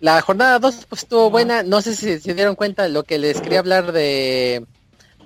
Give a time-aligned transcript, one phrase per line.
[0.00, 3.18] la jornada 2 pues estuvo buena, no sé si se dieron cuenta de lo que
[3.18, 4.64] les quería hablar de,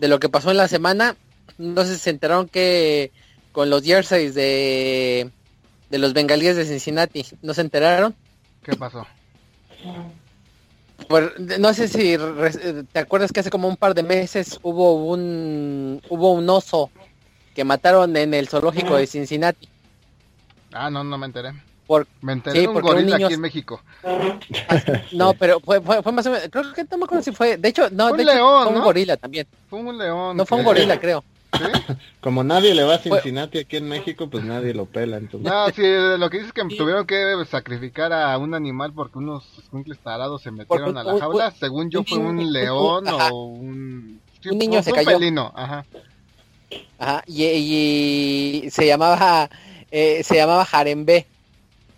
[0.01, 1.17] de lo que pasó en la semana,
[1.59, 3.12] no sé si se enteraron que
[3.53, 5.30] con los jerseys de,
[5.90, 8.14] de los bengalíes de Cincinnati, ¿no se enteraron?
[8.63, 9.06] ¿Qué pasó?
[11.59, 12.17] No sé si
[12.93, 16.91] te acuerdas que hace como un par de meses hubo un hubo un oso
[17.55, 19.69] que mataron en el zoológico de Cincinnati.
[20.73, 21.52] Ah, no, no me enteré.
[21.87, 23.83] Por, me enteré de un gorila aquí en México.
[25.12, 27.69] no, pero fue, fue, más o menos, creo que no me acuerdo si fue, de
[27.69, 29.47] hecho, no, fue de un león, fue un gorila también.
[29.69, 30.37] Fue un león.
[30.37, 31.24] No fue un gorila, creo.
[32.21, 35.16] Como nadie le va a Cincinnati aquí en México, pues nadie lo pela.
[35.16, 35.51] Entonces.
[35.51, 35.83] No, sí,
[36.19, 40.43] lo que dice es que tuvieron que sacrificar a un animal porque unos escuincles tarados
[40.43, 41.51] se metieron a la jaula.
[41.51, 44.21] Según yo, fue un león o un.
[44.51, 45.10] un niño se cayó.
[45.10, 45.52] Felino.
[45.55, 45.85] Ajá.
[46.99, 47.23] Ajá.
[47.27, 49.51] Y, se llamaba.
[49.91, 51.27] Eh, se llamaba Jarembe.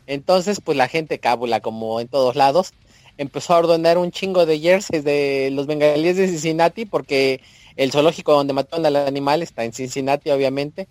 [0.07, 2.73] Entonces, pues la gente cábula, como en todos lados,
[3.17, 7.41] empezó a ordenar un chingo de jerseys de los bengalíes de Cincinnati porque
[7.77, 10.89] el zoológico donde mataron al animal está en Cincinnati, obviamente,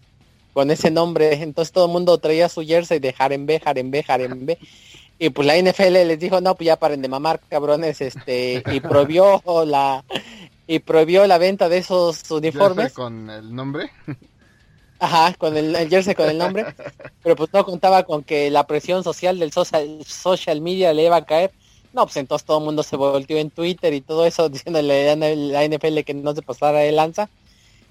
[0.54, 1.34] con ese nombre.
[1.34, 4.58] Entonces todo el mundo traía su jersey de Jarembe, Jarembe, Jarembe.
[5.20, 8.80] Y pues la NFL les dijo, no, pues ya paren de mamar, cabrones, este, y
[8.80, 10.04] prohibió la,
[10.68, 12.94] y prohibió la venta de esos uniformes.
[12.94, 13.92] ¿Con el nombre?
[15.00, 16.66] Ajá, con el, jersey con el nombre.
[17.24, 21.18] Pero pues no contaba con que la presión social del social, social media le iba
[21.18, 21.52] a caer
[21.94, 25.16] no, pues entonces todo el mundo se volteó en Twitter y todo eso diciéndole a
[25.16, 27.30] la NFL que no se pasara de lanza.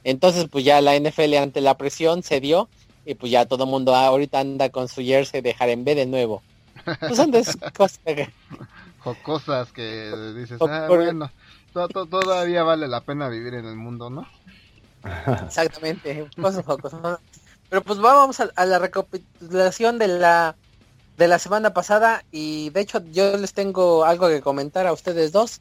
[0.05, 2.69] Entonces pues ya la NFL ante la presión se dio
[3.07, 6.43] y pues ya todo el mundo ahorita anda con su jersey de Jarembe de nuevo.
[7.01, 7.45] Pues son de
[7.77, 8.31] cosas que...
[8.99, 11.31] Jocosas que dices, ah, bueno,
[11.73, 14.29] todavía vale la pena vivir en el mundo, ¿no?
[15.47, 16.65] Exactamente, cosas.
[17.69, 20.57] Pero pues vamos a la recapitulación de la
[21.17, 25.33] de la semana pasada y de hecho yo les tengo algo que comentar a ustedes
[25.33, 25.61] dos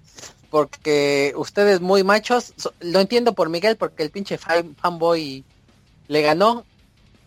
[0.49, 5.45] porque ustedes muy machos, lo entiendo por Miguel porque el pinche fanboy
[6.07, 6.65] le ganó,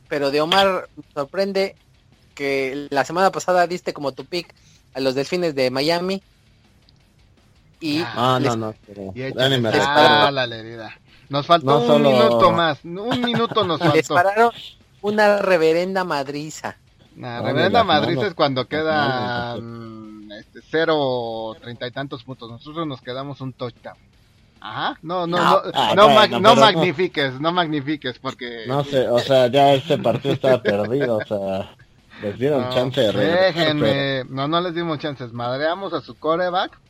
[0.09, 1.77] pero de Omar sorprende
[2.35, 4.55] que la semana pasada diste como tu pick
[4.93, 6.23] a los delfines de Miami
[7.81, 8.75] y ah, no, no,
[11.29, 13.97] Nos faltó un minuto más, un minuto nos faltó.
[13.97, 14.53] Les pararon
[15.03, 16.77] una reverenda madriza.
[17.17, 19.57] La reverenda Madrid es cuando queda
[20.39, 22.51] este, cero treinta y tantos puntos.
[22.51, 23.97] Nosotros nos quedamos un touchdown.
[24.61, 28.65] Ajá, no, no, no, no, no, magnifiques, no magnifiques, porque...
[28.67, 31.77] No sé, o sea, ya este partido estaba perdido, o sea,
[32.23, 36.81] les dieron chance de Déjenme, no, no les dimos chances, madreamos a su coreback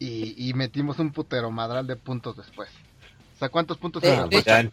[0.00, 2.68] y, y metimos un putero madral de puntos después.
[3.40, 4.02] Sea, ¿cuántos puntos?
[4.02, 4.68] ya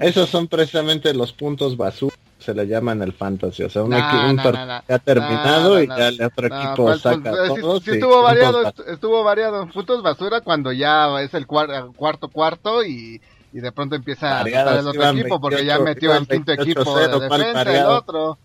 [0.00, 3.94] Esos son precisamente los puntos basura se le llama en el fantasy, o sea, un,
[3.94, 7.84] equipo ha terminado y ya el otro equipo saca todos.
[7.84, 9.68] Sí, estuvo variado, estuvo variado.
[9.68, 13.22] Puntos basura cuando ya es el cuarto cuarto y,
[13.52, 16.98] y de pronto empieza a estar el otro equipo porque ya metió el quinto equipo
[16.98, 18.38] de defensa el otro.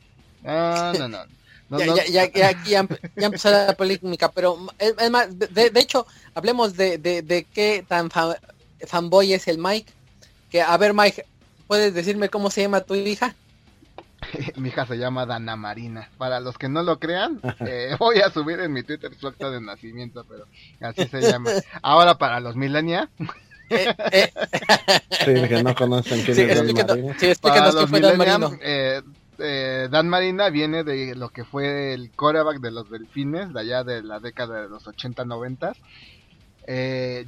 [0.43, 1.07] no, no,
[1.69, 1.79] no.
[1.79, 2.87] ya, ya, ya, ya,
[3.17, 6.05] ya, empezó la polémica, pero es, más, de, de, hecho,
[6.35, 8.11] hablemos de, de, de qué tan
[8.87, 9.91] fanboy es el Mike.
[10.49, 11.25] Que, a ver, Mike,
[11.67, 13.35] ¿puedes decirme cómo se llama tu hija?
[14.57, 16.09] mi hija se llama Dana Marina.
[16.17, 19.49] Para los que no lo crean, eh, voy a subir en mi Twitter su acta
[19.49, 20.45] de nacimiento, pero
[20.81, 21.51] así se llama.
[21.81, 23.09] Ahora para los millennials.
[23.69, 24.31] Eh, eh.
[25.25, 27.15] Sí, que no conocen quién es Dan Marina.
[27.19, 32.71] Sí, para los millennials, eh, Dan Marina viene de lo que fue el coreback de
[32.71, 35.75] los delfines, de allá de la década de los 80-90,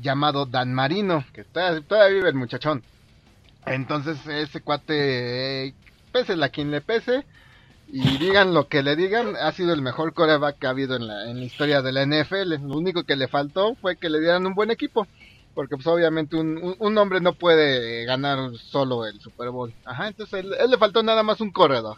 [0.01, 2.83] llamado Dan Marino, que todavía, todavía vive el muchachón.
[3.65, 5.73] Entonces ese cuate
[6.11, 7.25] pese a quien le pese
[7.93, 11.07] y digan lo que le digan, ha sido el mejor coreback que ha habido en
[11.07, 12.65] la, en la historia de la NFL.
[12.65, 15.07] Lo único que le faltó fue que le dieran un buen equipo.
[15.53, 19.73] Porque pues obviamente un, un, hombre no puede ganar solo el Super Bowl.
[19.83, 21.97] Ajá, entonces él, él le faltó nada más un corredor.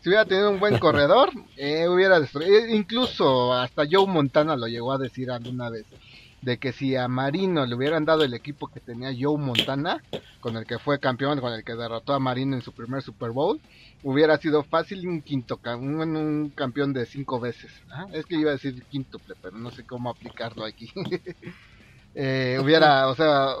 [0.00, 2.50] Si hubiera tenido un buen corredor, eh, hubiera destruido.
[2.50, 5.84] Eh, incluso hasta Joe Montana lo llegó a decir alguna vez
[6.44, 10.02] de que si a Marino le hubieran dado el equipo que tenía Joe Montana,
[10.40, 13.30] con el que fue campeón, con el que derrotó a Marino en su primer Super
[13.30, 13.60] Bowl,
[14.02, 17.72] hubiera sido fácil un quinto, un, un campeón de cinco veces.
[18.12, 20.92] Es que iba a decir quíntuple, pero no sé cómo aplicarlo aquí.
[22.14, 23.54] eh, hubiera, o sea,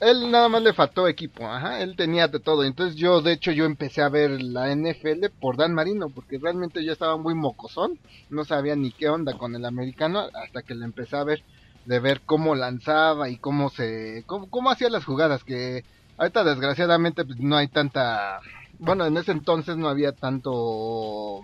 [0.00, 2.64] él nada más le faltó equipo, ajá, él tenía de todo.
[2.64, 6.84] Entonces yo, de hecho, yo empecé a ver la NFL por Dan Marino, porque realmente
[6.84, 10.84] yo estaba muy mocosón, no sabía ni qué onda con el americano, hasta que le
[10.84, 11.42] empecé a ver
[11.84, 15.84] de ver cómo lanzaba y cómo se cómo, hacía las jugadas que
[16.18, 18.40] ahorita desgraciadamente pues, no hay tanta
[18.78, 21.42] bueno en ese entonces no había tanto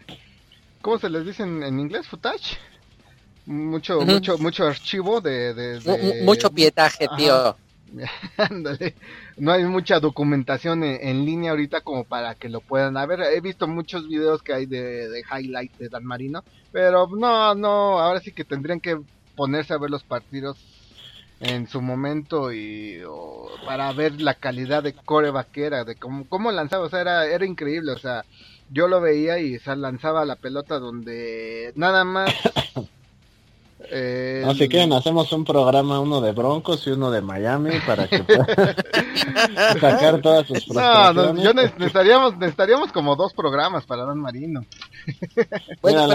[0.83, 2.59] cómo se les dice en, inglés footage
[3.47, 5.81] mucho, mucho, mucho archivo de,
[6.25, 7.57] mucho pietaje, tío.
[9.39, 13.21] No hay mucha documentación en, línea ahorita como para que lo puedan ver.
[13.21, 16.43] He visto muchos videos que hay de, de highlights de Dan Marino,
[16.73, 18.99] pero no, no, ahora sí que tendrían que
[19.37, 20.59] ponerse a ver los partidos
[21.41, 23.03] en su momento y
[23.67, 27.45] para ver la calidad de core vaquera, de cómo, cómo lanzaba, o sea, era, era
[27.45, 28.25] increíble, o sea,
[28.71, 32.35] yo lo veía y o lanzaba la pelota donde nada más
[33.79, 38.09] eh, no, si quieren hacemos un programa, uno de Broncos y uno de Miami para
[38.09, 38.19] que
[39.81, 44.65] sacar todas sus No, no, yo necesitaríamos, necesitaríamos como dos programas para Dan Marino.
[45.83, 46.07] bueno,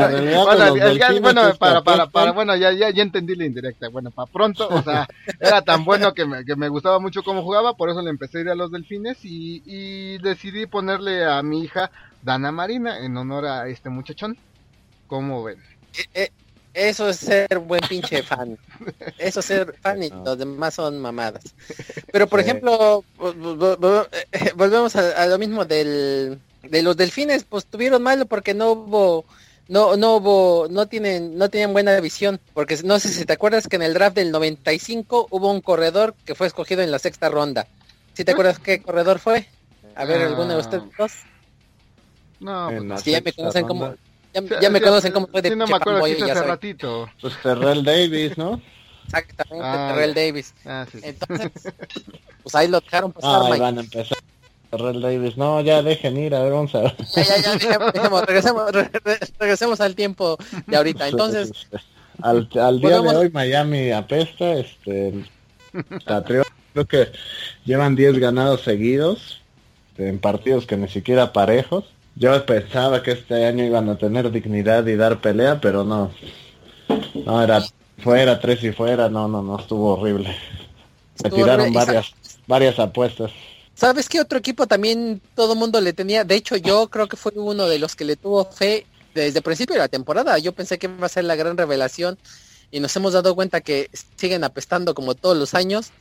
[1.21, 3.89] bueno, para, para, para, bueno, ya, ya, ya entendí la indirecta.
[3.89, 5.07] Bueno, para pronto, o sea,
[5.39, 8.39] era tan bueno que me, que me gustaba mucho cómo jugaba, por eso le empecé
[8.39, 11.91] a ir a los delfines y, y decidí ponerle a mi hija
[12.23, 14.35] Dana Marina en honor a este muchachón.
[15.07, 15.59] ¿Cómo ven?
[15.97, 16.31] Eh, eh,
[16.73, 18.57] eso es ser buen pinche fan.
[19.18, 21.44] Eso es ser fan y los demás son mamadas.
[22.12, 28.25] Pero por ejemplo, eh, volvemos a, lo mismo del, de los delfines, pues tuvieron malo
[28.25, 29.25] porque no hubo
[29.68, 33.68] no no hubo no tienen no tienen buena visión, porque no sé si te acuerdas
[33.68, 37.29] que en el draft del 95 hubo un corredor que fue escogido en la sexta
[37.29, 37.68] ronda.
[38.13, 39.47] ¿Si te acuerdas qué corredor fue?
[39.95, 41.12] A ver, alguno de ustedes dos.
[42.39, 43.95] No, pues, ya me conocen como
[44.33, 47.10] ya, me conocen como fue de sí, no me acuerdo hace ratito.
[47.22, 48.62] Pues Terrell Davis, ¿no?
[49.06, 50.54] Exactamente, ah, Terrell Davis.
[50.66, 51.51] Ah, sí, Entonces,
[52.44, 53.42] pues ahí lo dejaron pasar.
[53.44, 54.18] Ah, ahí van a empezar.
[54.69, 56.95] Terrell Davis, no, ya dejen ir, a ver, vamos a ver.
[57.16, 58.72] Ya, ya, ya, dejemos, regresemos,
[59.38, 61.10] regresemos al tiempo de ahorita.
[61.10, 61.51] Entonces,
[62.22, 65.25] al, al día de hoy Miami apesta, este,
[66.25, 67.12] creo que
[67.66, 69.42] llevan 10 ganados seguidos
[69.98, 74.85] en partidos que ni siquiera parejos yo pensaba que este año iban a tener dignidad
[74.87, 76.11] y dar pelea, pero no.
[77.25, 77.63] No, era
[78.03, 80.35] fuera, tres y fuera, no, no, no, estuvo horrible.
[81.15, 82.13] Se tiraron varias,
[82.47, 83.31] varias apuestas.
[83.73, 86.23] ¿Sabes qué otro equipo también todo el mundo le tenía?
[86.23, 89.43] De hecho, yo creo que fue uno de los que le tuvo fe desde el
[89.43, 90.37] principio de la temporada.
[90.37, 92.17] Yo pensé que iba a ser la gran revelación
[92.69, 95.91] y nos hemos dado cuenta que siguen apestando como todos los años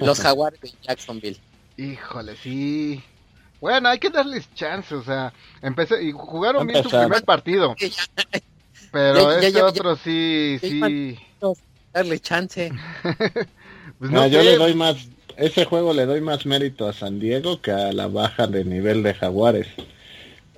[0.00, 1.38] los Jaguars de Jacksonville.
[1.76, 3.02] Híjole, sí.
[3.66, 7.74] Bueno, hay que darles chance, o sea, empecé y jugaron bien su primer partido.
[8.92, 11.18] Pero este otro sí, sí.
[11.92, 12.70] Darle chance.
[13.98, 17.60] pues no, yo le doy más, ese juego le doy más mérito a San Diego
[17.60, 19.66] que a la baja de nivel de Jaguares.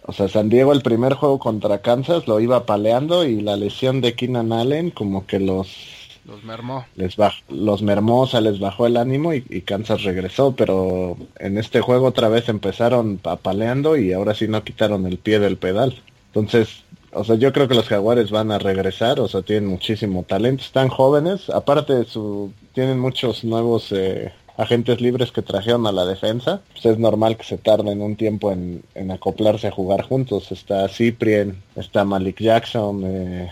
[0.02, 4.02] O sea, San Diego el primer juego contra Kansas lo iba paleando y la lesión
[4.02, 5.97] de Keenan Allen como que los
[6.28, 6.84] los mermó.
[6.94, 11.58] Les bajó, los mermó, o sea, les bajó el ánimo y, Kansas regresó, pero en
[11.58, 16.00] este juego otra vez empezaron apaleando y ahora sí no quitaron el pie del pedal.
[16.26, 20.22] Entonces, o sea, yo creo que los jaguares van a regresar, o sea, tienen muchísimo
[20.22, 26.04] talento, están jóvenes, aparte su, tienen muchos nuevos eh, agentes libres que trajeron a la
[26.04, 30.52] defensa, pues es normal que se tarden un tiempo en, en acoplarse a jugar juntos.
[30.52, 33.50] Está Cyprien, está Malik Jackson, eh,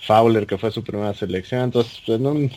[0.00, 1.62] Fowler, que fue su primera selección.
[1.62, 2.50] Entonces, en,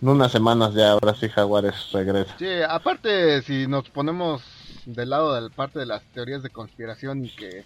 [0.00, 2.36] unas semanas ya ahora sí Jaguares regresa.
[2.38, 4.42] Sí, aparte, si nos ponemos
[4.84, 7.64] del lado de la parte de las teorías de conspiración y que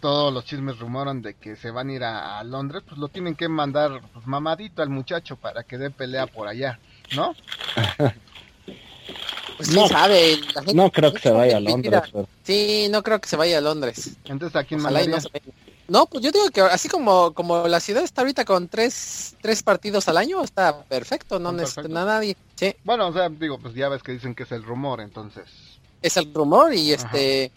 [0.00, 3.36] todos los chismes rumoran de que se van a ir a, Londres, pues lo tienen
[3.36, 6.78] que mandar pues, mamadito al muchacho para que dé pelea por allá,
[7.14, 7.34] ¿no?
[9.56, 10.40] Pues no, sabe,
[10.74, 12.02] no creo que se vaya a Londres.
[12.42, 14.16] Sí, no creo que se vaya a Londres.
[14.24, 15.18] Entonces, ¿a quién mandaría?
[15.18, 15.18] No,
[16.10, 20.08] pues yo digo que así como, como la ciudad está ahorita con tres, tres partidos
[20.08, 22.36] al año, está perfecto, no necesita nadie.
[22.56, 22.74] Sí.
[22.84, 25.44] Bueno, o sea, digo, pues ya ves que dicen que es el rumor, entonces.
[26.00, 27.52] Es el rumor y este,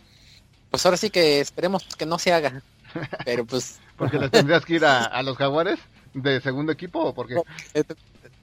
[0.69, 2.61] pues ahora sí que esperemos que no se haga.
[3.25, 3.79] Pero pues.
[3.97, 5.79] porque le tendrías que ir a, los jaguares
[6.13, 7.35] de segundo equipo o porque.
[7.73, 7.83] Eh,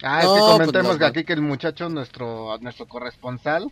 [0.03, 3.71] ah, es que pues comentemos que aquí que el muchacho, nuestro, nuestro corresponsal,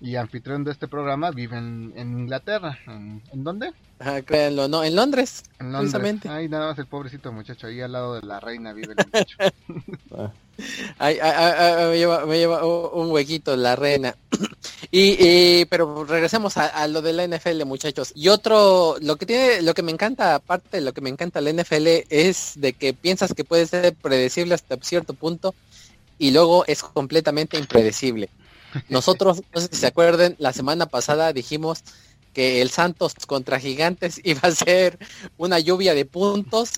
[0.00, 2.78] y anfitrión de este programa vive en, Inglaterra.
[2.86, 3.72] ¿En, dónde?
[4.00, 5.44] Ah, créanlo, no, en Londres.
[5.60, 6.26] En Londres.
[6.26, 9.36] Ahí nada más el pobrecito muchacho, ahí al lado de la reina vive el muchacho.
[11.00, 14.16] me, lleva, me lleva un huequito la reina.
[14.90, 18.12] y, pero regresemos a, lo de la NFL, muchachos.
[18.14, 21.40] Y otro, lo que tiene, lo que me encanta, aparte de lo que me encanta
[21.40, 25.54] la NFL, es de que piensas que puede ser predecible hasta cierto punto
[26.18, 28.28] y luego es completamente impredecible.
[28.88, 31.82] Nosotros, no sé si se acuerden, la semana pasada dijimos
[32.32, 34.98] que el Santos contra Gigantes iba a ser
[35.36, 36.72] una lluvia de puntos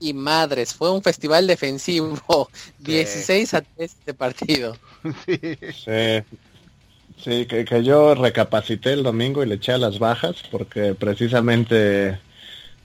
[0.00, 4.76] y madres, fue un festival defensivo, 16 a 3 de partido.
[5.24, 6.22] Sí.
[7.24, 12.16] Sí, que, que, yo recapacité el domingo y le eché a las bajas porque precisamente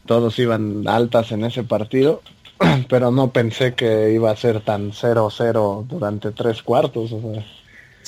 [0.07, 2.23] todos iban altas en ese partido
[2.89, 7.11] pero no pensé que iba a ser tan 0-0 durante tres cuartos.
[7.11, 7.45] O sea.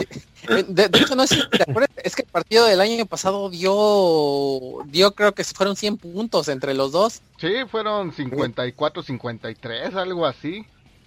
[0.04, 3.50] Eh, de, hecho, no sé si te acuerdas, es que el partido del año pasado
[3.50, 7.22] dio, dio creo que fueron 100 puntos entre los dos.
[7.38, 10.66] Sí, fueron 54, 53, algo así.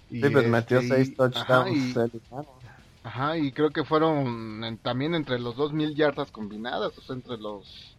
[0.09, 1.95] Y sí, pues metió 6 este, touchdowns.
[1.95, 7.37] Ajá y, creo que fueron también entre los dos mil yardas combinadas, o sea, entre
[7.37, 7.95] los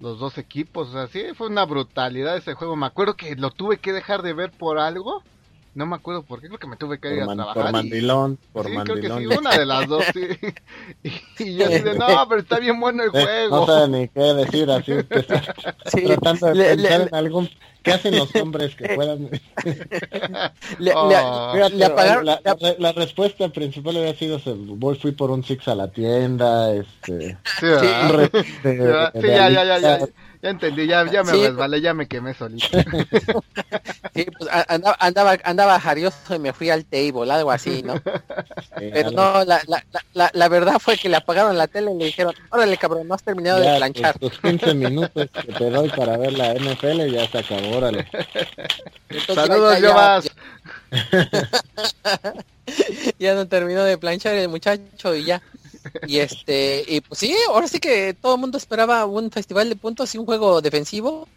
[0.00, 0.88] los dos equipos.
[0.88, 2.76] O sea, sí, fue una brutalidad ese juego.
[2.76, 5.22] Me acuerdo que lo tuve que dejar de ver por algo
[5.74, 7.54] no me acuerdo por qué, creo que me tuve que ir a trabajar.
[7.54, 9.00] Por mandilón, por sí, mandilón.
[9.00, 10.28] Creo que sí, una de las dos, sí.
[11.38, 13.66] Y, yo dije, no, pero está bien bueno el eh, juego.
[13.66, 14.92] No sé ni qué decir así,
[15.86, 16.04] sí.
[16.06, 17.50] tratando de le, pensar en algún...
[17.82, 19.28] ¿Qué hacen los hombres que puedan...?
[20.78, 22.24] le, oh, le, apagaron...
[22.24, 26.72] La, la, la, respuesta principal había sido, voy, fui por un Six a la tienda,
[26.72, 27.36] este...
[27.60, 28.30] Sí, re,
[28.62, 29.98] de, sí, ya, ya, ya, ya.
[29.98, 30.06] Ya
[30.50, 32.66] entendí, ya, ya me resbalé, ya me quemé solito.
[34.14, 38.00] sí, pues andaba, andaba, andaba jarioso y me fui al table, algo así, ¿no?
[38.76, 42.04] Pero no, la, la, la, la, verdad fue que le apagaron la tele y le
[42.06, 44.18] dijeron, órale cabrón, no has terminado de planchar.
[44.18, 48.06] Tus 15 minutos que te doy para ver la NFL ya se acabó, órale.
[49.26, 50.30] Saludos, yo más.
[53.18, 55.42] ya no terminó de planchar el muchacho y ya.
[56.06, 59.76] Y este, y pues sí, ahora sí que todo el mundo esperaba un festival de
[59.76, 61.28] puntos y un juego defensivo.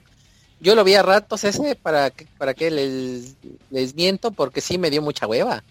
[0.59, 3.35] Yo lo vi a ratos ese para que, para que les,
[3.69, 5.63] les miento porque sí me dio mucha hueva.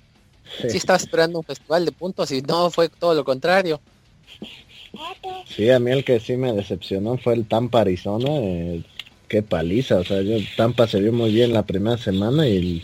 [0.69, 0.77] Sí.
[0.77, 3.81] estaba esperando un festival de puntos y no fue todo lo contrario.
[5.49, 8.29] Sí, a mí el que sí me decepcionó fue el Tampa Arizona.
[8.31, 8.83] Eh,
[9.29, 12.83] qué paliza, o sea, yo, Tampa se vio muy bien la primera semana y,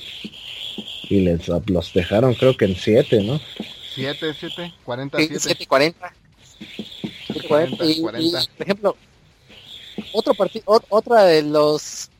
[1.08, 3.40] y les los dejaron creo que en siete, ¿no?
[3.94, 5.40] 7, 7, 40, 7.
[5.40, 6.14] 7 40.
[7.48, 8.16] 40, y, por
[8.58, 8.96] ejemplo,
[10.12, 12.10] otro partido, otra de los,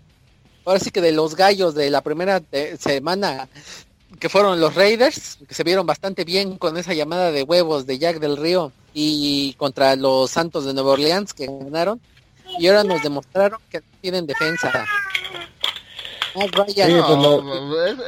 [0.65, 2.43] ahora sí que de los gallos de la primera
[2.79, 3.49] semana,
[4.19, 7.99] que fueron los Raiders, que se vieron bastante bien con esa llamada de huevos de
[7.99, 12.01] Jack del Río y contra los Santos de Nueva Orleans que ganaron.
[12.59, 14.85] Y ahora nos demostraron que tienen defensa.
[16.35, 16.77] Ah, pues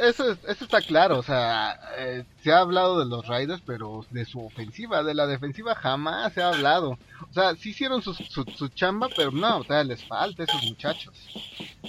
[0.03, 4.25] eso, eso, está claro, o sea, eh, se ha hablado de los Raiders, pero de
[4.25, 6.97] su ofensiva, de la defensiva jamás se ha hablado.
[7.29, 10.63] O sea, sí hicieron su, su, chamba, pero no, o sea, les falta a esos
[10.63, 11.13] muchachos.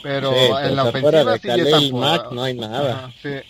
[0.02, 1.80] Pero en la ofensiva sí ya
[2.30, 3.12] no hay nada.
[3.22, 3.40] sí.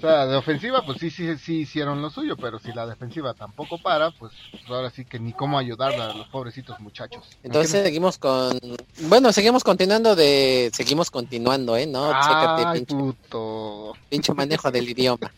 [0.00, 3.34] O sea, de ofensiva, pues sí, sí, sí hicieron lo suyo, pero si la defensiva
[3.34, 4.32] tampoco para, pues,
[4.66, 7.22] ahora sí que ni cómo ayudar a los pobrecitos muchachos.
[7.42, 8.58] Entonces seguimos con,
[9.02, 11.86] bueno, seguimos continuando de, seguimos continuando, ¿eh?
[11.86, 13.92] No, Ay, pinche, puto.
[14.08, 15.30] pinche manejo del idioma.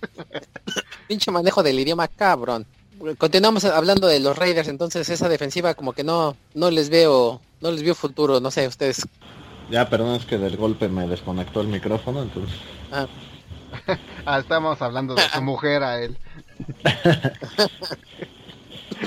[1.09, 2.65] pinche manejo del idioma, cabrón.
[3.19, 7.73] Continuamos hablando de los Raiders, entonces esa defensiva como que no, no les veo, no
[7.73, 9.09] les veo futuro, no sé, ustedes.
[9.73, 12.57] Ya, perdón, es que del golpe me desconectó el micrófono, entonces.
[12.93, 13.09] Ah.
[14.27, 16.17] ah, estamos hablando de su mujer a él.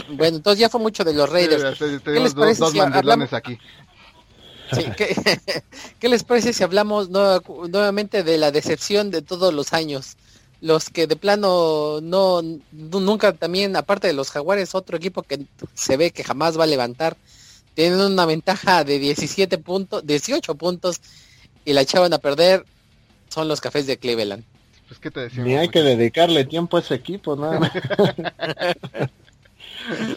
[0.09, 1.77] bueno, entonces ya fue mucho de los Raiders.
[2.03, 3.33] ¿Qué les parece dos, si hablamos...
[3.33, 3.57] aquí.
[5.99, 10.17] ¿qué, les parece si hablamos nuevamente de la decepción de todos los años?
[10.61, 12.41] Los que de plano no
[12.71, 16.67] nunca también, aparte de los Jaguares, otro equipo que se ve que jamás va a
[16.67, 17.15] levantar,
[17.75, 21.01] tienen una ventaja de 17 puntos, 18 puntos
[21.65, 22.65] y la echaban a perder
[23.29, 24.43] son los cafés de Cleveland.
[24.87, 27.71] Pues, ¿qué te decimos, Ni hay que dedicarle tiempo a ese equipo, nada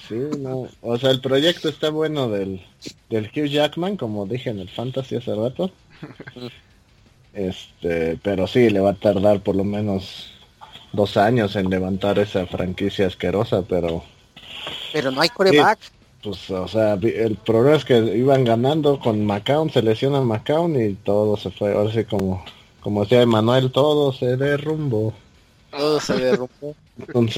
[0.08, 0.68] sí, no.
[0.82, 2.62] O sea, el proyecto está bueno del,
[3.08, 5.70] del Hugh Jackman, como dije en el Fantasy hace rato.
[7.32, 10.32] Este, pero sí, le va a tardar por lo menos
[10.92, 14.02] dos años en levantar esa franquicia asquerosa, pero...
[14.92, 15.78] Pero no hay coreback.
[16.22, 20.94] pues, o sea, el problema es que iban ganando con McCown, se lesiona McCown y
[20.94, 22.44] todo se fue, ahora sí como
[22.88, 25.12] como decía Emanuel, todo se derrumbó.
[25.70, 26.74] Todo se derrumbó.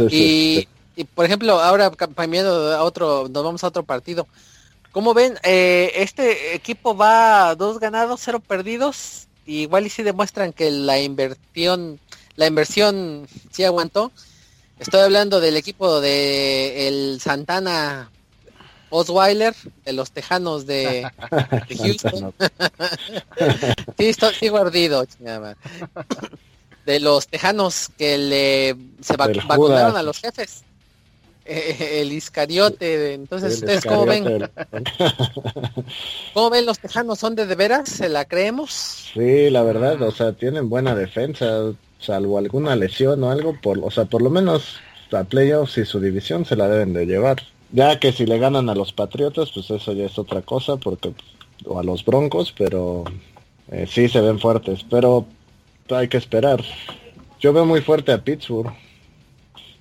[0.09, 4.29] y, este, y, por ejemplo, ahora cambiando a otro, nos vamos a otro partido.
[4.93, 5.35] ¿Cómo ven?
[5.43, 9.27] Eh, este equipo va dos ganados, cero perdidos.
[9.45, 11.99] igual y si demuestran que la inversión,
[12.37, 14.13] la inversión sí aguantó.
[14.79, 18.09] Estoy hablando del equipo de el Santana
[18.91, 19.55] Osweiler
[19.85, 21.11] de los Tejanos de,
[21.79, 22.35] Houston.
[23.99, 25.07] sí, estoy, sigo ardido,
[26.85, 30.65] De los Tejanos que le se vacunaron a los jefes.
[31.47, 34.49] Eh, el Iscariote, entonces ustedes cómo ven
[36.35, 40.13] cómo ven los tejanos son de de veras se la creemos sí la verdad o
[40.13, 44.77] sea tienen buena defensa salvo alguna lesión o algo por o sea por lo menos
[45.11, 47.39] a playoffs y su división se la deben de llevar
[47.73, 51.13] ya que si le ganan a los Patriotas, pues eso ya es otra cosa, porque
[51.65, 53.05] o a los Broncos, pero
[53.71, 54.85] eh, sí se ven fuertes.
[54.89, 55.27] Pero
[55.91, 56.63] hay que esperar.
[57.41, 58.73] Yo veo muy fuerte a Pittsburgh,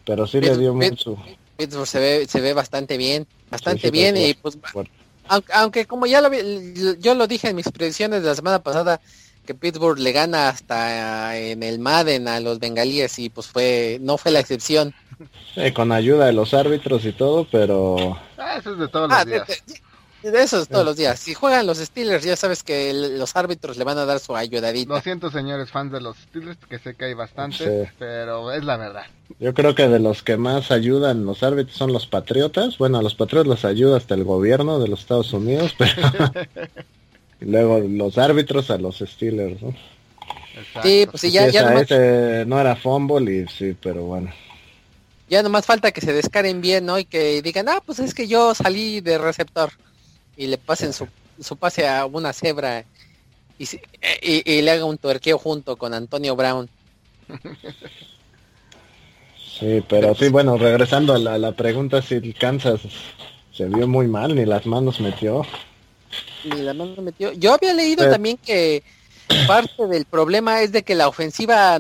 [0.05, 1.17] pero sí le dio mucho.
[1.57, 4.57] Pittsburgh se ve, se ve bastante bien, bastante bien y pues
[5.53, 6.31] aunque, como ya lo
[6.99, 8.99] yo lo dije en mis predicciones de la semana pasada
[9.45, 14.17] que Pittsburgh le gana hasta en el Madden a los bengalíes y pues fue no
[14.17, 14.93] fue la excepción.
[15.73, 19.25] con ayuda de los árbitros y todo, pero ah, eso es de todos los ah,
[19.25, 19.47] días.
[20.23, 21.17] De esos todos los días.
[21.17, 24.93] Si juegan los Steelers, ya sabes que los árbitros le van a dar su ayudadita.
[24.93, 28.75] Lo siento, señores fans de los Steelers, que sé que hay bastante, pero es la
[28.75, 29.05] verdad.
[29.39, 32.77] Yo creo que de los que más ayudan los árbitros son los patriotas.
[32.77, 35.93] Bueno, a los patriotas los ayuda hasta el gobierno de los Estados Unidos, pero
[37.41, 39.73] y luego los árbitros a los Steelers, ¿no?
[40.83, 41.63] Sí, pues sí, ya, ya
[42.45, 44.31] no era fumble y sí, pero bueno.
[45.29, 46.97] Ya nomás falta que se descaren bien, ¿no?
[46.99, 49.71] Y que digan, ah, pues es que yo salí de receptor
[50.35, 51.07] y le pasen su,
[51.39, 52.83] su pase a una cebra
[53.57, 53.67] y,
[54.21, 56.69] y, le haga un tuerqueo junto con Antonio Brown.
[59.59, 62.79] Sí, pero sí, bueno, regresando a la, pregunta si Kansas
[63.51, 65.45] se vio muy mal, ni las manos metió.
[66.43, 67.31] Ni las manos metió.
[67.33, 68.83] Yo había leído también que
[69.47, 71.79] parte del problema es de que la ofensiva,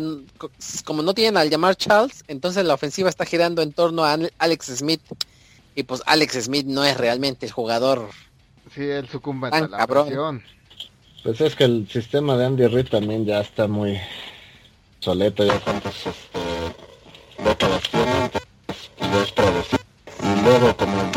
[0.85, 4.65] como no tienen al llamar Charles, entonces la ofensiva está girando en torno a Alex
[4.77, 5.01] Smith.
[5.75, 8.09] Y pues Alex Smith no es realmente el jugador
[8.73, 10.43] Sí, él sucumbe a la presión.
[11.23, 13.99] Pues es que el sistema de Andy Reid también ya está muy
[14.99, 16.39] soleto, ya cuántas este,
[17.43, 18.31] décadas tiene,
[18.99, 19.85] y es predecible.
[20.21, 21.11] Y luego, como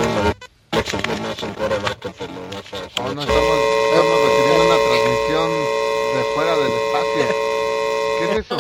[0.98, 3.02] bien lo dice, no es un quarterback que te lo vas a...
[3.02, 3.56] Oh, no, estamos,
[3.90, 5.48] estamos recibiendo una transmisión
[6.14, 7.24] de fuera del espacio.
[8.18, 8.56] ¿Qué es eso?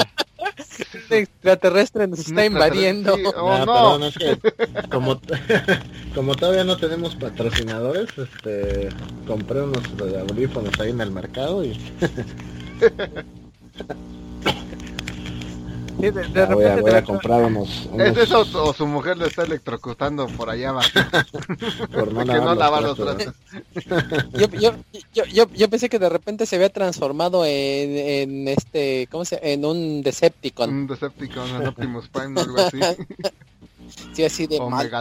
[1.10, 3.14] extraterrestre nos está invadiendo.
[3.36, 3.98] Oh, no.
[4.90, 5.20] como,
[6.14, 8.88] como todavía no tenemos patrocinadores, este
[9.26, 9.82] compré unos
[10.28, 11.72] audífonos ahí en el mercado y
[15.96, 20.88] voy, a, comprar unos, ¿Es eso o su mujer le está electrocutando por allá abajo?
[21.92, 23.34] por no, no lavar los brazos.
[24.32, 24.46] yo,
[25.12, 29.40] yo, yo, yo, pensé que de repente se había transformado en, en este, ¿cómo se
[29.42, 30.70] En un Decepticon.
[30.70, 32.80] Un Decepticon, un Optimus Prime o algo así.
[34.12, 34.58] Sí, así de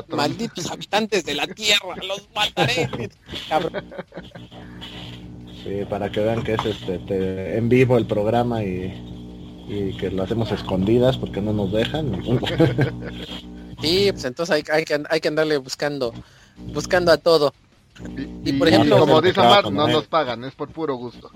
[0.09, 2.89] malditos habitantes de la Tierra, los mataré.
[5.63, 9.10] Sí, para que vean que es este en vivo el programa y
[9.67, 12.21] y que lo hacemos escondidas porque no nos dejan.
[13.81, 16.13] sí, pues entonces hay, hay, que, hay que andarle buscando,
[16.73, 17.53] buscando a todo.
[18.43, 21.31] Y, por ejemplo, como dice Omar, no nos pagan, es por puro gusto.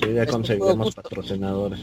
[0.00, 1.80] Sí, ya conseguimos patrocinadores.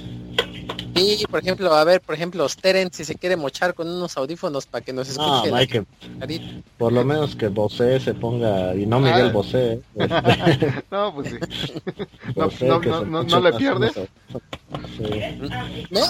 [0.95, 4.65] Y por ejemplo, a ver, por ejemplo, Steren si se quiere mochar con unos audífonos
[4.65, 5.51] para que nos escuche.
[5.51, 5.85] No, que,
[6.77, 9.31] por lo menos que Bosé se ponga, y no Miguel ah.
[9.31, 9.81] Bosé.
[9.95, 10.83] Este.
[10.91, 11.37] no, pues sí.
[12.65, 13.93] no, no, no, le pierdes.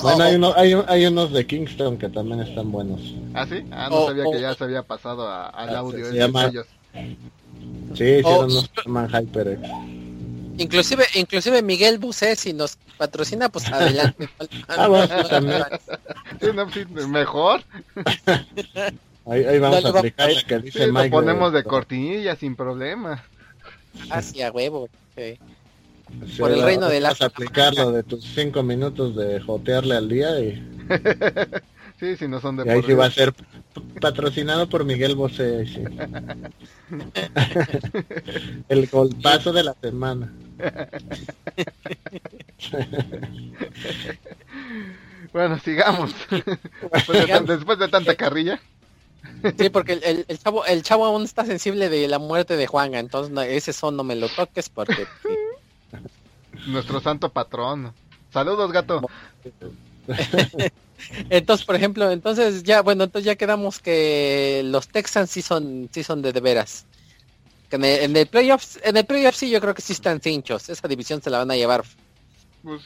[0.04, 3.02] bueno, hay, uno, hay, hay, unos de Kingston que también están buenos.
[3.34, 3.66] ¿Ah, sí?
[3.72, 6.06] Ah, no sabía que ya se había pasado al ah, audio.
[6.06, 6.52] Se, llama...
[6.52, 10.05] Sí, sí, unos que llaman HyperX.
[10.58, 14.30] Inclusive, inclusive Miguel Busé, si nos patrocina, pues adelante.
[14.68, 15.64] ah, bueno, también.
[17.10, 17.64] mejor.
[19.28, 21.10] Ahí, ahí vamos a aplicar el que dice sí, Mike.
[21.10, 23.24] Lo ponemos de, cortinilla sin problema.
[24.10, 24.88] Hacia huevo.
[25.16, 25.40] Sí.
[26.38, 27.10] Por el reino de la...
[27.10, 30.64] Vas a aplicar lo de tus cinco minutos de jotearle al día y...
[32.00, 33.34] sí, si no son de y ahí sí va a ser
[34.02, 35.66] patrocinado por Miguel Bosé.
[35.66, 35.84] Sí.
[38.70, 40.34] el golpazo de la semana.
[45.34, 46.14] bueno, sigamos.
[47.48, 48.60] Después de, tanta carrilla.
[49.58, 53.00] Sí, porque el, el, chavo el chavo aún está sensible de la muerte de Juanga,
[53.00, 55.08] entonces ese son no me lo toques porque...
[56.68, 57.94] Nuestro santo patrón.
[58.32, 59.02] Saludos, gato.
[61.30, 66.04] entonces, por ejemplo, entonces ya, bueno, entonces ya quedamos que los Texans sí son, sí
[66.04, 66.86] son de de veras.
[67.72, 70.70] En el, en el playoffs, en el playoffs sí yo creo que sí están cinchos.
[70.70, 71.84] Esa división se la van a llevar.
[72.64, 72.82] Pues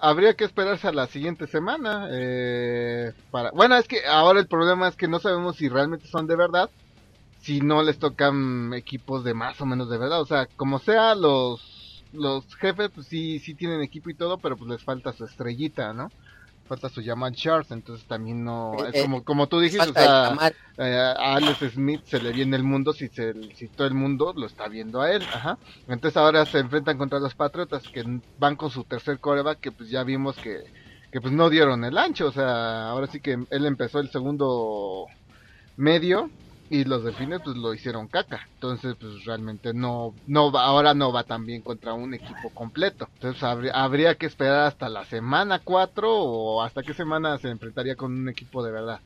[0.00, 2.08] habría que esperarse a la siguiente semana.
[2.10, 3.50] Eh, para...
[3.52, 6.68] Bueno, es que ahora el problema es que no sabemos si realmente son de verdad.
[7.40, 10.20] Si no les tocan equipos de más o menos de verdad.
[10.20, 14.56] O sea, como sea, los, los jefes pues sí, sí tienen equipo y todo, pero
[14.56, 16.10] pues les falta su estrellita, ¿no?
[16.68, 20.36] Falta su llaman Charles, entonces también no, es eh, como, como tú dijiste, o sea,
[20.76, 24.32] eh, a Alex Smith se le viene el mundo si, se, si todo el mundo
[24.36, 25.58] lo está viendo a él, ajá.
[25.88, 28.04] Entonces ahora se enfrentan contra los Patriotas que
[28.38, 30.64] van con su tercer coreback que pues ya vimos que,
[31.10, 35.06] que pues no dieron el ancho, o sea, ahora sí que él empezó el segundo
[35.76, 36.30] medio
[36.70, 41.12] y los delfines pues lo hicieron caca entonces pues realmente no no va, ahora no
[41.12, 45.60] va tan bien contra un equipo completo entonces habría, habría que esperar hasta la semana
[45.62, 49.00] 4 o hasta qué semana se enfrentaría con un equipo de verdad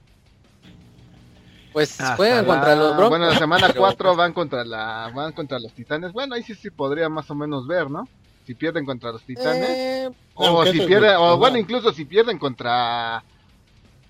[1.73, 3.09] pues juegan contra los Broncos.
[3.09, 6.13] Bueno, la semana 4 van contra la van contra los Titanes.
[6.13, 8.07] Bueno, ahí sí sí podría más o menos ver, ¿no?
[8.47, 13.23] Si pierden contra los Titanes eh, o si pierden o bueno, incluso si pierden contra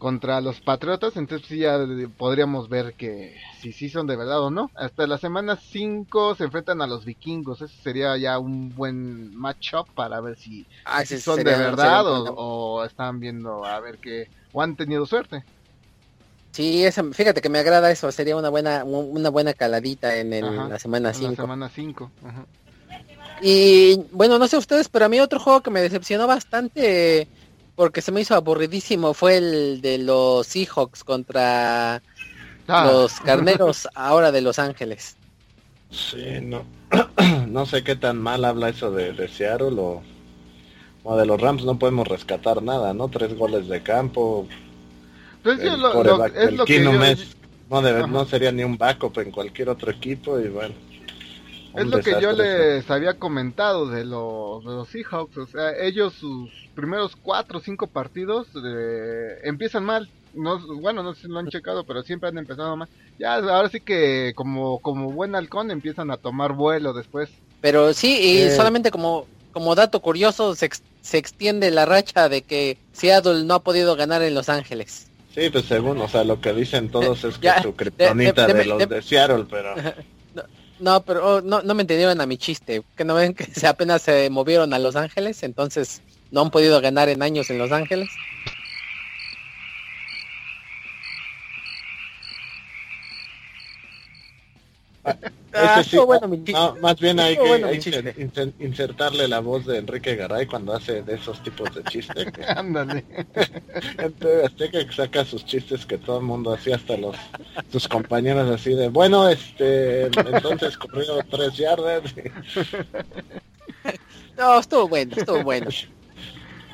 [0.02, 1.78] contra los Patriotas, entonces sí ya
[2.18, 4.68] podríamos ver que si sí son de verdad o no.
[4.74, 9.88] Hasta la semana 5 se enfrentan a los vikingos, ese sería ya un buen matchup
[9.94, 14.74] para ver si, ah, son de verdad o, están viendo a ver que o han
[14.74, 15.44] tenido suerte.
[16.50, 20.30] Sí, fíjate que me agrada eso, sería una buena una buena caladita en
[20.68, 21.36] la semana 5.
[21.36, 22.10] semana 5.
[23.40, 27.28] Y bueno, no sé ustedes, pero a mí otro juego que me decepcionó bastante
[27.83, 32.01] porque se me hizo aburridísimo fue el de los Seahawks contra
[32.68, 32.85] ah.
[32.87, 35.16] los carneros ahora de Los Ángeles.
[35.90, 36.64] Sí, no,
[37.49, 40.01] no sé qué tan mal habla eso de, de Seattle o,
[41.03, 43.09] o, de los Rams, no podemos rescatar nada, ¿no?
[43.09, 44.47] Tres goles de campo.
[45.42, 50.47] Pues es lo que no, no sería ni un backup en cualquier otro equipo y
[50.47, 50.77] bueno.
[51.74, 55.37] Es lo que yo les había comentado de los, de los Seahawks.
[55.38, 60.08] O sea, ellos sus primeros cuatro o cinco partidos eh, empiezan mal.
[60.35, 62.88] No, bueno, no sé si lo han checado, pero siempre han empezado mal.
[63.18, 67.30] Ya, ahora sí que como, como buen halcón empiezan a tomar vuelo después.
[67.61, 68.50] Pero sí, y eh.
[68.50, 73.62] solamente como, como dato curioso, se, se extiende la racha de que Seattle no ha
[73.62, 75.08] podido ganar en Los Ángeles.
[75.35, 78.88] Sí, pues según, o sea, lo que dicen todos es que su kriptonita de, los
[78.88, 79.74] de Seattle, pero...
[80.83, 82.83] No, pero oh, no, no me entendieron a mi chiste.
[82.97, 87.09] Que no ven que apenas se movieron a Los Ángeles, entonces no han podido ganar
[87.09, 88.09] en años en Los Ángeles.
[95.54, 96.28] Ah, bueno,
[96.80, 101.74] más bien hay que insertarle la voz de Enrique Garay cuando hace de esos tipos
[101.74, 102.26] de chistes.
[102.56, 103.04] Ándale.
[103.98, 107.16] Entonces, que saca sus chistes que todo el mundo hacía, hasta los
[107.70, 112.02] sus compañeros así de, bueno, este, entonces corrió tres yardas.
[114.38, 115.68] no, estuvo bueno, estuvo bueno.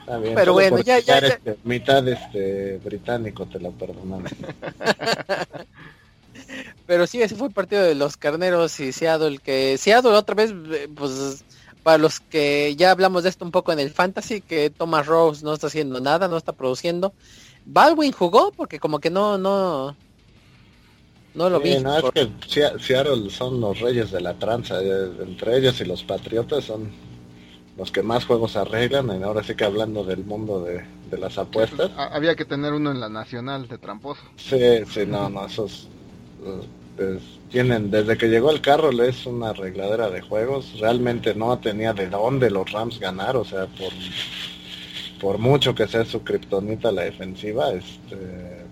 [0.06, 4.30] Pero bueno, ya, ya, este, mitad este británico te lo perdonamos.
[6.88, 10.54] Pero sí, ese fue el partido de los carneros y Seattle, que Seattle otra vez,
[10.72, 11.44] eh, pues
[11.82, 15.44] para los que ya hablamos de esto un poco en el fantasy, que Thomas Rose
[15.44, 17.12] no está haciendo nada, no está produciendo.
[17.66, 19.94] Baldwin jugó porque como que no, no,
[21.34, 21.78] no lo vi.
[21.78, 22.30] No, es que
[22.80, 26.90] Seattle son los reyes de la tranza, eh, entre ellos y los Patriotas son
[27.76, 30.86] los que más juegos arreglan, y ahora sí que hablando del mundo de,
[31.18, 31.90] las apuestas.
[31.98, 34.22] había que tener uno en la nacional de tramposo.
[34.36, 35.86] Sí, sí, no, no, esos
[36.98, 40.78] pues, tienen, desde que llegó el carro es una arregladera de juegos.
[40.80, 43.92] Realmente no tenía de dónde los Rams ganar, o sea, por,
[45.20, 48.64] por mucho que sea su kriptonita la defensiva, este,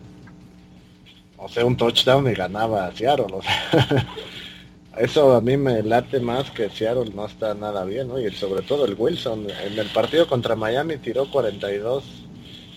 [1.36, 4.06] o sea, un touchdown y ganaba a Seattle, o sea,
[4.98, 8.10] eso a mí me late más que Seattle no está nada bien.
[8.18, 12.25] Y sobre todo el Wilson, en el partido contra Miami tiró 42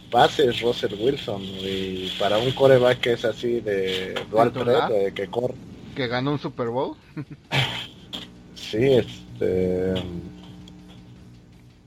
[0.09, 5.55] pases Russell Wilson y para un coreback que es así de dual threat, que corre.
[5.95, 6.95] Que ganó un Super Bowl.
[8.55, 9.93] sí, este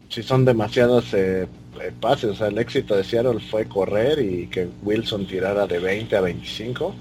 [0.09, 1.49] sí son demasiados eh,
[1.81, 5.79] eh, pases, o sea, el éxito de Seattle fue correr y que Wilson tirara de
[5.79, 6.95] 20 a 25.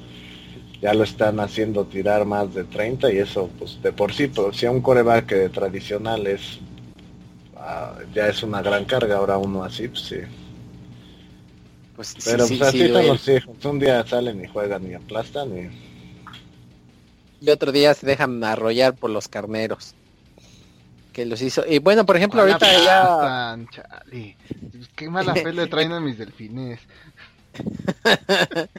[0.82, 4.52] Ya lo están haciendo tirar más de 30 y eso pues de por sí, pero
[4.54, 6.60] si a un coreback tradicional es
[7.58, 10.18] ah, ya es una gran carga, ahora uno así, pues sí,
[12.02, 13.66] pues, Pero pues así son los hijos.
[13.66, 15.92] Un día salen y juegan y aplastan y...
[17.46, 19.96] Y otro día se dejan arrollar por los carneros.
[21.12, 21.66] Que los hizo.
[21.68, 23.58] Y bueno, por ejemplo, ahorita ya...
[24.96, 26.80] Qué mala fe le traen a mis delfines.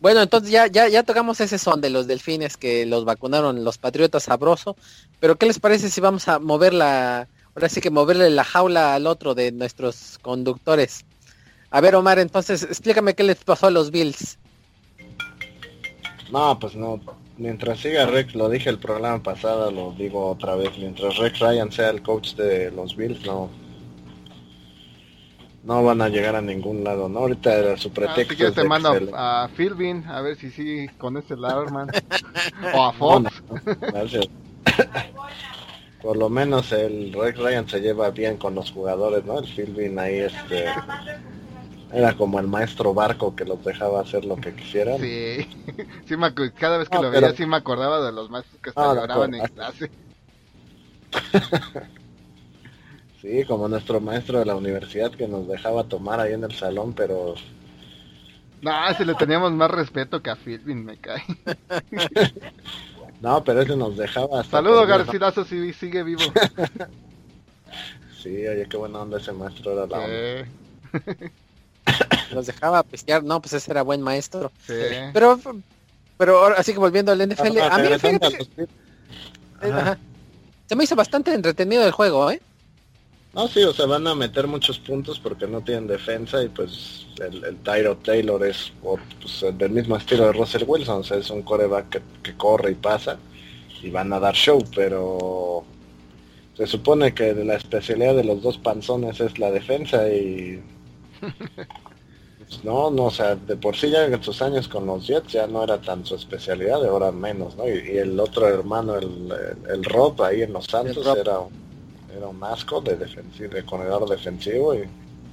[0.00, 3.78] bueno, entonces ya, ya, ya tocamos ese son de los delfines que los vacunaron los
[3.78, 4.76] patriotas sabroso.
[5.20, 7.28] Pero ¿qué les parece si vamos a mover la...
[7.54, 11.04] Ahora sí que moverle la jaula al otro de nuestros conductores?
[11.70, 14.38] A ver, Omar, entonces explícame qué les pasó a los Bills.
[16.32, 17.00] No, pues no.
[17.38, 20.76] Mientras siga Rex, lo dije el programa pasado, lo digo otra vez.
[20.78, 23.50] Mientras Rex Ryan sea el coach de los Bills, no.
[25.62, 27.20] No van a llegar a ningún lado, ¿no?
[27.20, 28.34] Ahorita era su pretexto.
[28.34, 31.88] Así que te mando a Philbin a ver si sí con ese Lauerman.
[32.74, 33.42] o a Fox.
[33.80, 34.26] gracias.
[36.02, 39.38] Por lo menos el Rex Ryan se lleva bien con los jugadores, ¿no?
[39.38, 40.66] El Philbin ahí este
[41.92, 44.98] Era como el maestro barco que los dejaba hacer lo que quisieran.
[45.00, 45.48] Sí,
[46.06, 46.14] sí
[46.56, 49.90] cada vez que lo veía sí me acordaba de los maestros que estaban en clase.
[53.20, 56.92] sí, como nuestro maestro de la universidad que nos dejaba tomar ahí en el salón,
[56.92, 57.34] pero...
[58.62, 61.24] No, si le teníamos más respeto que a Philbin, me cae.
[63.20, 64.44] no, pero ese nos dejaba...
[64.44, 66.22] Saludos Garcilaso si sigue vivo.
[68.22, 70.46] sí, oye, qué buena onda ese maestro era la
[72.34, 74.52] Nos dejaba pistear, no, pues ese era buen maestro.
[74.66, 74.74] Sí.
[75.12, 75.40] Pero,
[76.16, 77.88] pero así que volviendo al NFL, a mí
[80.66, 82.40] se me hizo bastante entretenido el juego, ¿eh?
[83.32, 87.06] No, sí, o sea, van a meter muchos puntos porque no tienen defensa y pues
[87.20, 91.30] el, el Tyro Taylor es pues, del mismo estilo de Russell Wilson, o sea, es
[91.30, 93.18] un coreback que, corre y pasa
[93.82, 95.64] y van a dar show, pero
[96.56, 100.60] se supone que la especialidad de los dos panzones es la defensa y
[102.64, 105.46] no, no, o sea, de por sí ya en sus años con los Jets ya
[105.46, 107.68] no era tan su especialidad, de ahora menos, ¿no?
[107.68, 109.32] Y, el otro hermano, el,
[109.68, 111.40] el, Rob ahí en los Santos era
[112.16, 114.84] era un asco de defensivo, de corredor defensivo y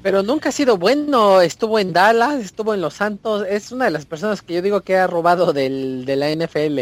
[0.04, 3.92] pero nunca ha sido bueno, estuvo en Dallas, estuvo en Los Santos, es una de
[3.92, 6.82] las personas que yo digo que ha robado del, de la NFL.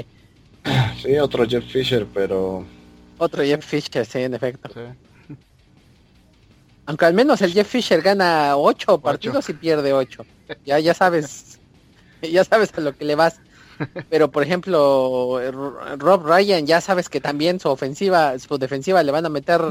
[1.01, 2.65] Sí, otro Jeff Fisher, pero...
[3.17, 4.69] Otro Jeff Fisher, sí, en efecto.
[6.85, 10.25] Aunque al menos el Jeff Fisher gana ocho partidos y pierde ocho.
[10.65, 11.59] Ya, ya sabes,
[12.21, 13.39] ya sabes a lo que le vas.
[14.09, 15.39] Pero por ejemplo,
[15.97, 19.61] Rob Ryan, ya sabes que también su ofensiva, su defensiva le van a meter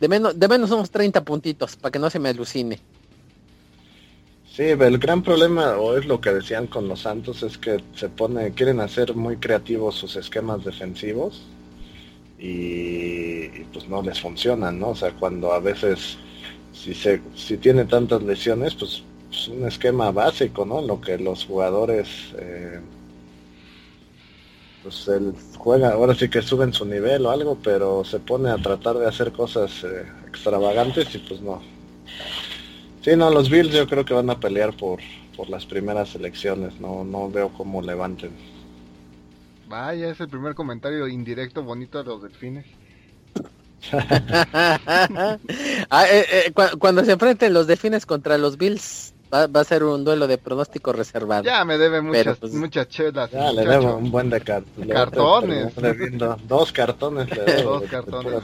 [0.00, 2.80] de menos, de menos unos 30 puntitos para que no se me alucine.
[4.52, 8.08] Sí, el gran problema, o es lo que decían con los Santos, es que se
[8.08, 11.42] pone, quieren hacer muy creativos sus esquemas defensivos
[12.44, 14.90] y, pues no les funcionan, ¿no?
[14.90, 16.18] O sea, cuando a veces,
[16.72, 19.02] si se, si tiene tantas lesiones, pues
[19.32, 20.80] es un esquema básico, ¿no?
[20.80, 22.80] En lo que los jugadores eh,
[24.82, 28.58] pues él juega, ahora sí que suben su nivel o algo, pero se pone a
[28.58, 31.62] tratar de hacer cosas eh, extravagantes y pues no.
[33.02, 35.00] Sí, no, los Bills yo creo que van a pelear por,
[35.36, 38.53] por las primeras elecciones, no, no veo cómo levanten.
[39.74, 42.64] Vaya, es el primer comentario indirecto bonito de los delfines.
[45.90, 50.04] Ah, eh, eh, cuando se enfrenten los delfines contra los Bills, Va, a ser un
[50.04, 51.42] duelo de pronóstico reservado.
[51.42, 53.30] Ya me debe muchas, pues, muchas chelas.
[53.32, 55.74] Ya le debo un buen de cartones.
[56.46, 57.28] dos cartones.
[57.64, 58.42] dos cartones.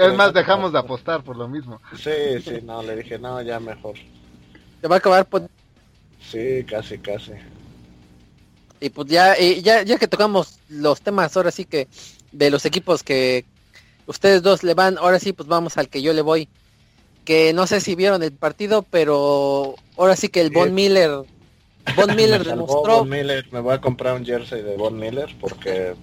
[0.00, 1.82] es más, dejamos de apostar por lo mismo.
[1.94, 3.96] Sí, sí, no, le dije, no, ya mejor.
[4.80, 5.42] Te va a acabar por...
[6.18, 7.32] Sí, casi, casi.
[8.80, 11.88] Y pues ya, y ya, ya que tocamos los temas ahora sí que
[12.32, 13.44] de los equipos que
[14.06, 16.48] ustedes dos le van, ahora sí pues vamos al que yo le voy
[17.26, 21.24] que no sé si vieron el partido, pero ahora sí que el Von Miller,
[21.96, 23.04] Von Miller demostró.
[23.04, 25.94] me voy a comprar un jersey de Von Miller porque,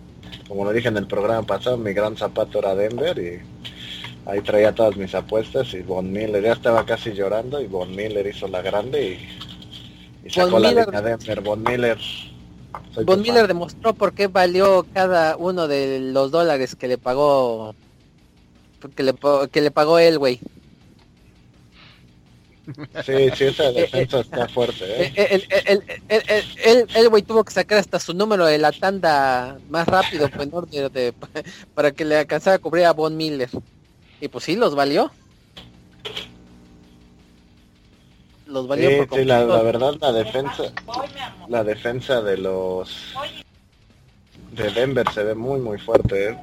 [0.48, 4.76] como lo dije en el programa pasado, mi gran zapato era Denver y ahí traía
[4.76, 8.62] todas mis apuestas y Von Miller ya estaba casi llorando y Von Miller hizo la
[8.62, 9.18] grande
[10.26, 11.42] y, sacó la Miller, Denver.
[11.42, 11.98] Von Miller.
[13.06, 17.76] Von Miller demostró por qué valió cada uno de los dólares que le pagó
[18.96, 19.16] que le,
[19.52, 20.40] que le pagó él, güey.
[23.06, 24.86] Sí, sí, esa defensa está fuerte.
[24.86, 25.44] ¿eh?
[26.96, 30.50] El, güey, tuvo que sacar hasta su número de la tanda más rápido pues,
[30.94, 31.14] de,
[31.74, 33.50] para que le alcanzara a cubrir a Von Miller.
[34.22, 35.12] Y pues sí, los valió.
[38.46, 40.64] Los valió sí, sí la, verdad, la defensa,
[41.48, 43.14] la defensa de los
[44.52, 46.30] de Denver se ve muy, muy fuerte.
[46.30, 46.38] ¿eh?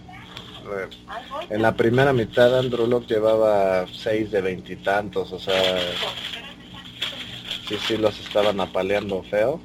[1.49, 5.79] En la primera mitad Andrew Locke llevaba 6 de veintitantos, o sea,
[7.69, 9.61] sí, sí los estaban apaleando feo.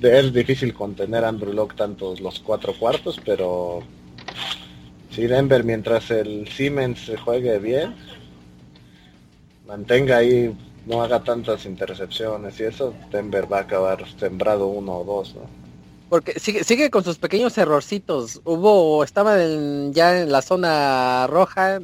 [0.00, 3.82] Es difícil contener a Andrew Locke tantos los cuatro cuartos, pero
[5.10, 7.94] si Denver mientras el Siemens se juegue bien,
[9.66, 10.54] mantenga ahí,
[10.86, 15.64] no haga tantas intercepciones y eso, Denver va a acabar sembrado uno o dos, ¿no?
[16.14, 18.40] porque sigue, sigue con sus pequeños errorcitos.
[18.44, 19.36] Hubo, estaba
[19.90, 21.80] ya en la zona roja,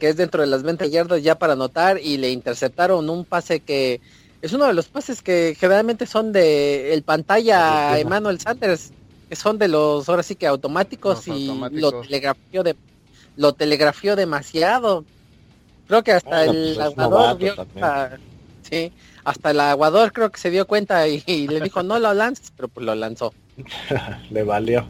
[0.00, 3.60] que es dentro de las 20 yardas ya para anotar, y le interceptaron un pase
[3.60, 4.00] que
[4.42, 8.90] es uno de los pases que generalmente son de el pantalla a Emmanuel Sanders,
[9.28, 12.74] que son de los ahora sí que automáticos y lo telegrafió de
[13.36, 15.04] lo telegrafió demasiado.
[15.88, 17.54] Creo que hasta el pues vio,
[18.62, 18.92] sí,
[19.24, 22.68] hasta el aguador creo que se dio cuenta y, le dijo no lo lances, pero
[22.68, 23.32] pues lo lanzó.
[24.30, 24.86] le valió.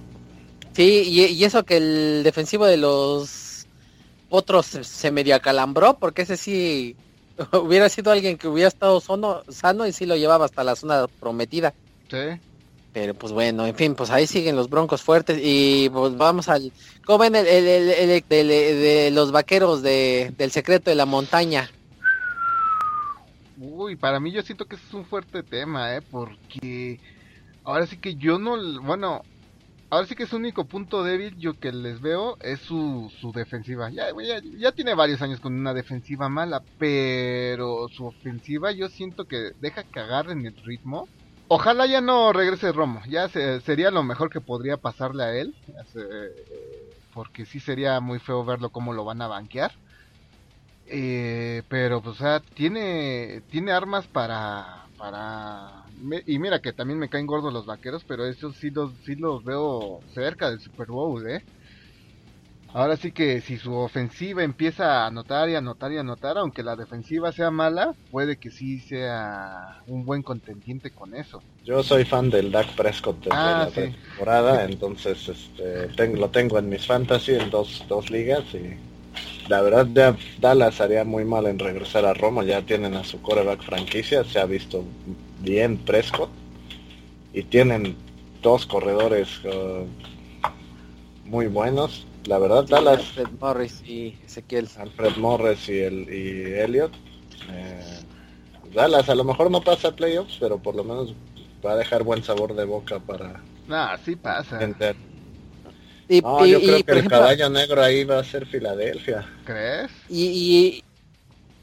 [0.73, 3.67] Sí, y, eso que el defensivo de los
[4.29, 6.97] Potro se, medio acalambró porque ese sí
[7.53, 11.75] hubiera sido alguien que hubiera estado sano y sí lo llevaba hasta la zona prometida.
[12.11, 12.41] Sí.
[12.93, 16.73] Pero pues bueno, en fin, pues ahí siguen los broncos fuertes y pues vamos al...
[17.05, 21.71] ¿Cómo ven el, de los vaqueros de, del secreto de la montaña?
[23.59, 26.01] Uy, para mí yo siento que es un fuerte tema, ¿eh?
[26.01, 27.01] Porque
[27.65, 28.57] ahora sí que yo no...
[28.83, 29.23] Bueno,
[29.91, 33.91] ahora sí que es único punto débil yo que les veo es su, su defensiva.
[33.91, 39.27] Ya, ya, ya, tiene varios años con una defensiva mala, pero su ofensiva yo siento
[39.27, 41.09] que deja que agarren el ritmo.
[41.49, 45.57] Ojalá ya no regrese Romo, ya sería lo mejor que podría pasarle a él,
[47.13, 49.73] porque sí sería muy feo verlo cómo lo van a banquear.
[50.91, 55.85] Eh, pero, pues, o sea, tiene, tiene armas para, para
[56.27, 59.45] y mira que también me caen gordos los vaqueros, pero esos sí los, sí los
[59.45, 61.43] veo cerca del Super Bowl, ¿eh?
[62.75, 66.77] Ahora sí que si su ofensiva empieza a anotar y anotar y anotar, aunque la
[66.77, 71.43] defensiva sea mala, puede que sí sea un buen contendiente con eso.
[71.65, 76.69] Yo soy fan del Dak Prescott desde ah, la temporada, entonces este, lo tengo en
[76.69, 78.77] mis fantasy en dos, dos ligas y
[79.49, 83.23] la verdad ya Dallas haría muy mal en regresar a Roma, ya tienen a su
[83.23, 84.85] coreback franquicia, se ha visto
[85.41, 86.31] bien Prescott
[87.33, 87.97] y tienen
[88.43, 89.87] dos corredores uh,
[91.25, 92.08] muy buenos.
[92.27, 92.99] La verdad Dallas...
[92.99, 94.69] Alfred Morris y Ezequiel.
[94.79, 96.93] Alfred Morris y, el, y Elliot.
[97.51, 98.01] Eh,
[98.75, 101.15] Dallas a lo mejor no pasa a playoffs, pero por lo menos
[101.65, 103.41] va a dejar buen sabor de boca para...
[103.71, 104.61] Ah, sí pasa.
[106.09, 109.27] Y, yo creo que el caballo negro ahí va a ser Filadelfia.
[109.45, 109.91] ¿Crees?
[110.09, 110.83] Y,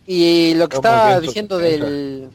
[0.05, 2.29] y, lo que estaba diciendo del...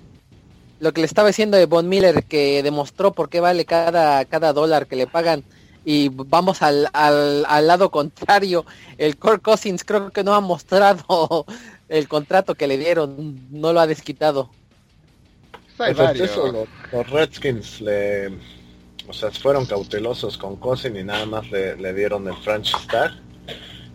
[0.81, 4.55] Lo que le estaba diciendo de Von Miller, que demostró por qué vale cada, cada
[4.55, 5.45] dólar que le pagan.
[5.85, 8.67] Y vamos al, al, al lado contrario.
[8.99, 11.47] El Core Cousins creo que no ha mostrado
[11.89, 13.49] el contrato que le dieron.
[13.51, 14.51] No lo ha desquitado.
[15.77, 15.97] Pues
[16.93, 18.31] los Redskins le
[19.11, 23.11] o sea, fueron cautelosos con Cosin y nada más le, dieron el franchise tag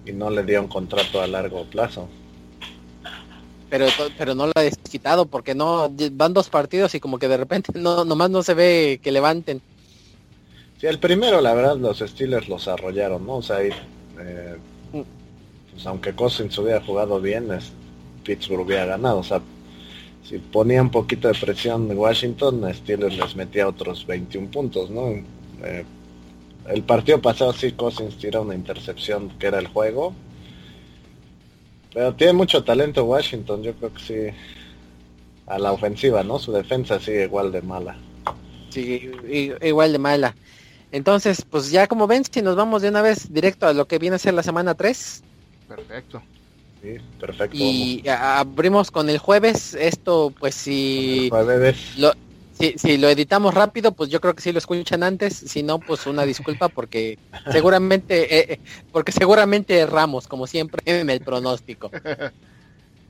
[0.06, 2.10] y no le dieron contrato a largo plazo.
[3.69, 7.38] Pero, pero no lo ha desquitado porque no van dos partidos y como que de
[7.38, 9.62] repente no nomás no se ve que levanten.
[10.86, 13.38] Sí, el primero la verdad los Steelers los arrollaron, ¿no?
[13.38, 13.74] O sea, eh,
[14.93, 15.02] mm.
[15.71, 17.48] pues, aunque Cousins hubiera jugado bien,
[18.24, 19.19] Pittsburgh hubiera ganado.
[19.19, 19.41] O sea,
[20.24, 25.10] si ponía un poquito de presión de Washington, Steelers les metía otros 21 puntos, ¿no?
[25.63, 25.86] Eh,
[26.69, 30.13] el partido pasado sí Cousins tiró una intercepción que era el juego.
[31.93, 34.38] Pero tiene mucho talento Washington, yo creo que sí.
[35.48, 36.38] A la ofensiva, ¿no?
[36.38, 37.98] Su defensa sigue igual de mala.
[38.69, 39.12] Sí,
[39.62, 40.36] igual de mala.
[40.95, 43.99] Entonces, pues ya como ven, si nos vamos de una vez directo a lo que
[43.99, 45.23] viene a ser la semana 3.
[45.67, 46.21] Perfecto
[47.19, 47.58] perfecto.
[47.58, 49.73] Y abrimos con el jueves.
[49.73, 51.29] Esto, pues si
[51.97, 52.13] lo,
[52.53, 55.34] si, lo editamos rápido, pues yo creo que si lo escuchan antes.
[55.34, 57.17] Si no, pues una disculpa porque
[57.51, 58.60] seguramente, eh, eh,
[58.91, 61.91] porque seguramente erramos, como siempre, en el pronóstico.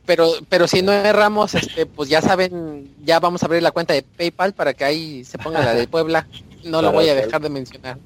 [0.06, 3.94] Pero, pero si no erramos, este, pues ya saben, ya vamos a abrir la cuenta
[3.94, 6.28] de PayPal para que ahí se ponga la de Puebla.
[6.66, 7.98] No lo voy a dejar de mencionar.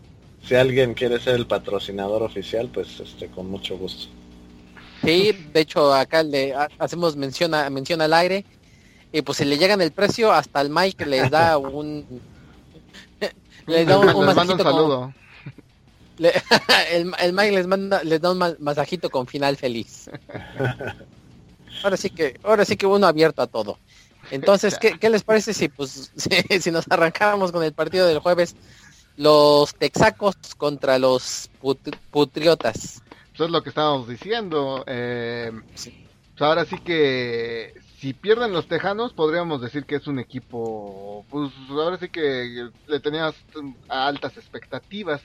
[0.47, 4.07] Si alguien quiere ser el patrocinador oficial, pues este, con mucho gusto.
[5.03, 8.45] Sí, de hecho acá le hacemos mención, a, mención al aire
[9.11, 12.05] y pues si le llegan el precio hasta el Mike les da un
[13.65, 15.13] les da un, masajito saludo.
[16.91, 20.09] el, el, Mike les manda les da un masajito con final feliz.
[21.83, 23.77] Ahora sí que ahora sí que uno abierto a todo.
[24.31, 28.19] Entonces, ¿qué, qué les parece si pues si, si, nos arrancáramos con el partido del
[28.19, 28.55] jueves
[29.17, 31.49] los texacos contra los
[32.11, 33.01] putriotas?
[33.33, 34.83] Eso es lo que estábamos diciendo.
[34.87, 41.25] Eh, pues ahora sí que si pierden los Tejanos, podríamos decir que es un equipo,
[41.29, 43.35] pues ahora sí que le tenías
[43.89, 45.21] altas expectativas.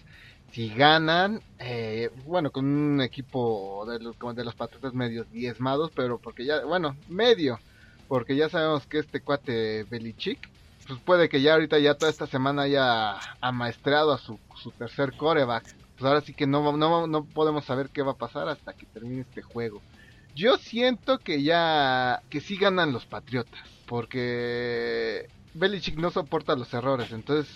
[0.51, 6.19] Si ganan, eh, bueno, con un equipo de los, de los Patriotas medios diezmados, pero
[6.19, 7.61] porque ya, bueno, medio,
[8.09, 10.49] porque ya sabemos que este cuate Belichick,
[10.87, 15.17] pues puede que ya ahorita, ya toda esta semana haya amaestrado a su, su tercer
[15.17, 15.65] coreback.
[15.97, 18.87] Pues ahora sí que no, no, no podemos saber qué va a pasar hasta que
[18.87, 19.81] termine este juego.
[20.35, 27.13] Yo siento que ya, que sí ganan los Patriotas, porque Belichick no soporta los errores,
[27.13, 27.55] entonces,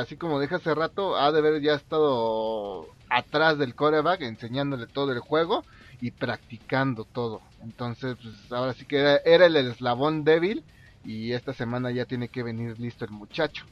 [0.00, 5.12] así como deja hace rato, ha de haber ya estado atrás del coreback, enseñándole todo
[5.12, 5.64] el juego
[6.00, 7.40] y practicando todo.
[7.62, 10.62] Entonces, pues ahora sí que era, el eslabón débil
[11.04, 13.64] y esta semana ya tiene que venir listo el muchacho.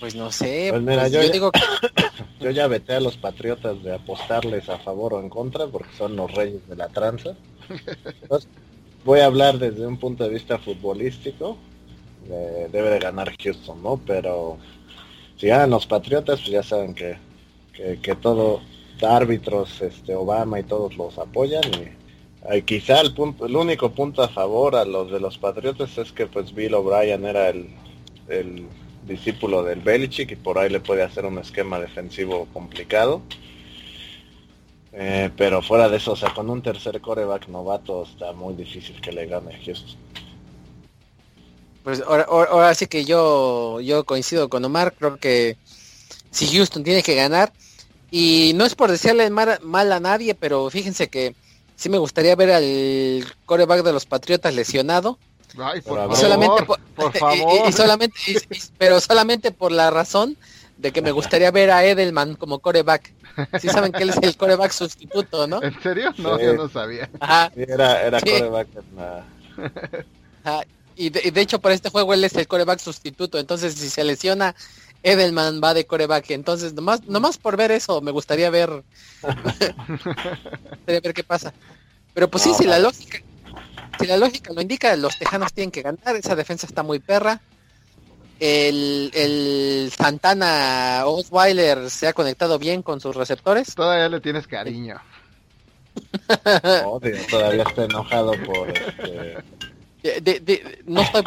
[0.00, 0.68] Pues no sé.
[0.70, 1.60] Pues mira, pues yo, digo que...
[2.40, 6.16] yo ya vete a los patriotas de apostarles a favor o en contra porque son
[6.16, 7.34] los reyes de la tranza.
[9.04, 11.56] voy a hablar desde un punto de vista futbolístico.
[12.26, 14.00] debe de ganar Houston, ¿no?
[14.04, 14.58] Pero
[15.36, 17.18] si ganan los patriotas, pues ya saben que,
[18.02, 18.62] que, todo,
[19.02, 21.62] árbitros, este, Obama y todos los apoyan
[22.52, 26.12] y quizá el punto, el único punto a favor a los de los Patriotas es
[26.12, 27.68] que pues Bill O'Brien era el,
[28.28, 28.66] el
[29.06, 33.22] discípulo del Belichick y por ahí le puede hacer un esquema defensivo complicado.
[34.92, 39.00] Eh, pero fuera de eso, o sea, con un tercer coreback novato está muy difícil
[39.00, 39.96] que le gane Houston.
[41.82, 45.56] Pues ahora, sí que yo, yo coincido con Omar, creo que
[46.30, 47.52] si Houston tiene que ganar,
[48.16, 51.34] y no es por decirle mal, mal a nadie, pero fíjense que
[51.74, 55.18] sí me gustaría ver al coreback de los Patriotas lesionado
[56.14, 57.68] solamente por, favor.
[57.68, 58.14] Y, solamente,
[58.78, 60.36] pero solamente por la razón
[60.76, 63.12] de que me gustaría ver a Edelman como coreback.
[63.60, 65.62] Si saben que él es el coreback sustituto, ¿no?
[65.62, 66.12] ¿En serio?
[66.18, 67.10] No, yo no sabía.
[67.56, 68.68] era, era coreback
[70.96, 73.38] Y, de, hecho para este juego él es el coreback sustituto.
[73.38, 74.54] Entonces si se lesiona,
[75.04, 76.30] Edelman va de coreback.
[76.30, 78.82] Entonces nomás, nomás por ver eso me gustaría ver,
[80.86, 81.52] ver qué pasa.
[82.14, 83.18] Pero pues sí, si la lógica,
[84.00, 87.40] si la lógica lo indica, los tejanos tienen que ganar, esa defensa está muy perra.
[88.40, 93.74] El, el Santana Osweiler se ha conectado bien con sus receptores.
[93.74, 95.00] Todavía le tienes cariño.
[97.30, 98.68] todavía está enojado por
[100.02, 100.42] este...
[100.86, 101.22] no estoy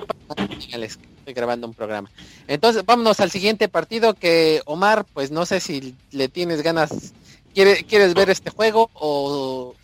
[1.28, 2.10] estoy grabando un programa.
[2.48, 7.12] Entonces, vámonos al siguiente partido que Omar, pues no sé si le tienes ganas,
[7.54, 9.76] quiere, quieres ver este juego o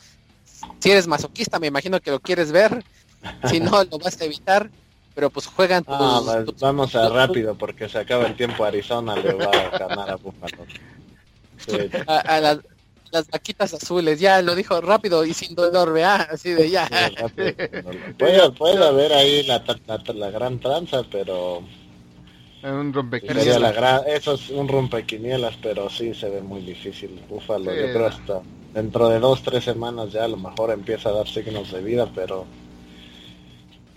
[0.80, 2.82] si eres masoquista, me imagino que lo quieres ver.
[3.50, 4.70] Si no, lo vas a evitar.
[5.16, 8.64] Pero pues juegan ah, Vamos a rápido porque se acaba el tiempo.
[8.64, 10.66] Arizona le va a ganar a Buffalo.
[12.08, 12.58] A,
[13.14, 16.90] las vaquitas azules, ya lo dijo rápido y sin dolor, vea, así de ya.
[18.18, 19.64] puede, haber ahí la,
[20.14, 21.64] la, gran tranza, pero
[22.64, 24.04] un rompequinielas.
[24.08, 27.22] eso es un rompequinielas, pero sí se ve muy difícil.
[27.30, 28.42] Búfalo, yo creo hasta
[28.74, 32.10] dentro de dos, tres semanas ya a lo mejor empieza a dar signos de vida,
[32.14, 32.46] pero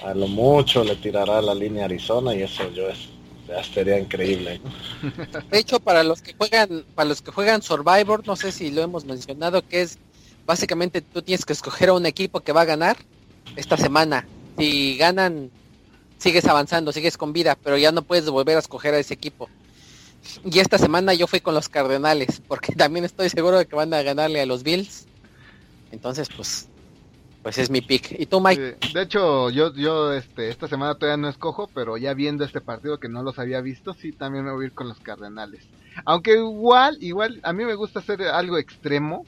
[0.04, 3.08] a lo mucho le tirará la línea Arizona y eso yo es,
[3.72, 4.60] sería increíble.
[5.50, 8.82] De hecho, para los que juegan, para los que juegan Survivor, no sé si lo
[8.82, 9.98] hemos mencionado, que es
[10.46, 12.96] básicamente tú tienes que escoger a un equipo que va a ganar
[13.56, 14.26] esta semana.
[14.58, 15.50] Si ganan,
[16.18, 19.48] sigues avanzando, sigues con vida, pero ya no puedes volver a escoger a ese equipo.
[20.44, 23.92] Y esta semana yo fui con los Cardenales, porque también estoy seguro de que van
[23.92, 25.06] a ganarle a los Bills.
[25.92, 26.68] Entonces, pues,
[27.46, 28.10] pues es mi pick.
[28.18, 28.76] ¿Y tú, Mike?
[28.92, 32.98] de hecho, yo, yo, este, esta semana todavía no escojo, pero ya viendo este partido
[32.98, 35.64] que no los había visto, sí, también me voy a ir con los Cardenales.
[36.04, 39.24] Aunque igual, igual, a mí me gusta hacer algo extremo,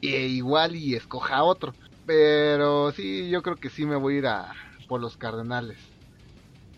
[0.00, 1.74] e igual y escoja otro.
[2.06, 4.54] Pero sí, yo creo que sí me voy a ir a,
[4.88, 5.76] por los Cardenales.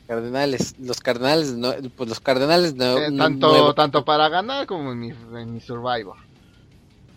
[0.09, 4.99] Cardenales, los Cardenales, no, pues los Cardenales no, eh, tanto, tanto para ganar como en
[4.99, 6.17] mi, en mi Survivor.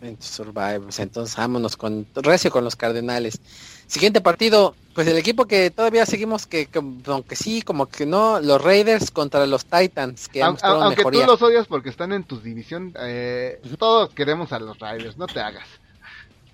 [0.03, 3.39] En Survivor, pues entonces vámonos con recio con los Cardenales.
[3.87, 6.67] Siguiente partido, pues el equipo que todavía seguimos que,
[7.05, 11.41] aunque sí, como que no, los Raiders contra los Titans, que aunque, aunque tú los
[11.41, 15.67] odias porque están en tu división, eh, todos queremos a los Raiders, no te hagas.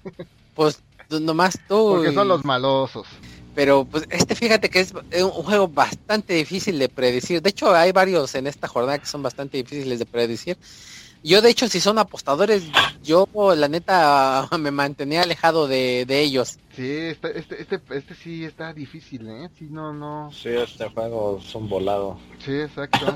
[0.55, 1.93] Pues nomás tú.
[1.95, 3.07] Porque son los malosos.
[3.55, 7.41] Pero pues este fíjate que es un juego bastante difícil de predecir.
[7.41, 10.57] De hecho hay varios en esta jornada que son bastante difíciles de predecir.
[11.23, 12.63] Yo de hecho si son apostadores,
[13.03, 16.57] yo la neta me mantenía alejado de, ellos.
[16.75, 19.49] Sí, este, este, este, este, sí está difícil, ¿eh?
[19.57, 20.31] Sí, no, no.
[20.31, 22.17] Sí, este juego es un volado.
[22.43, 23.15] Sí, exacto.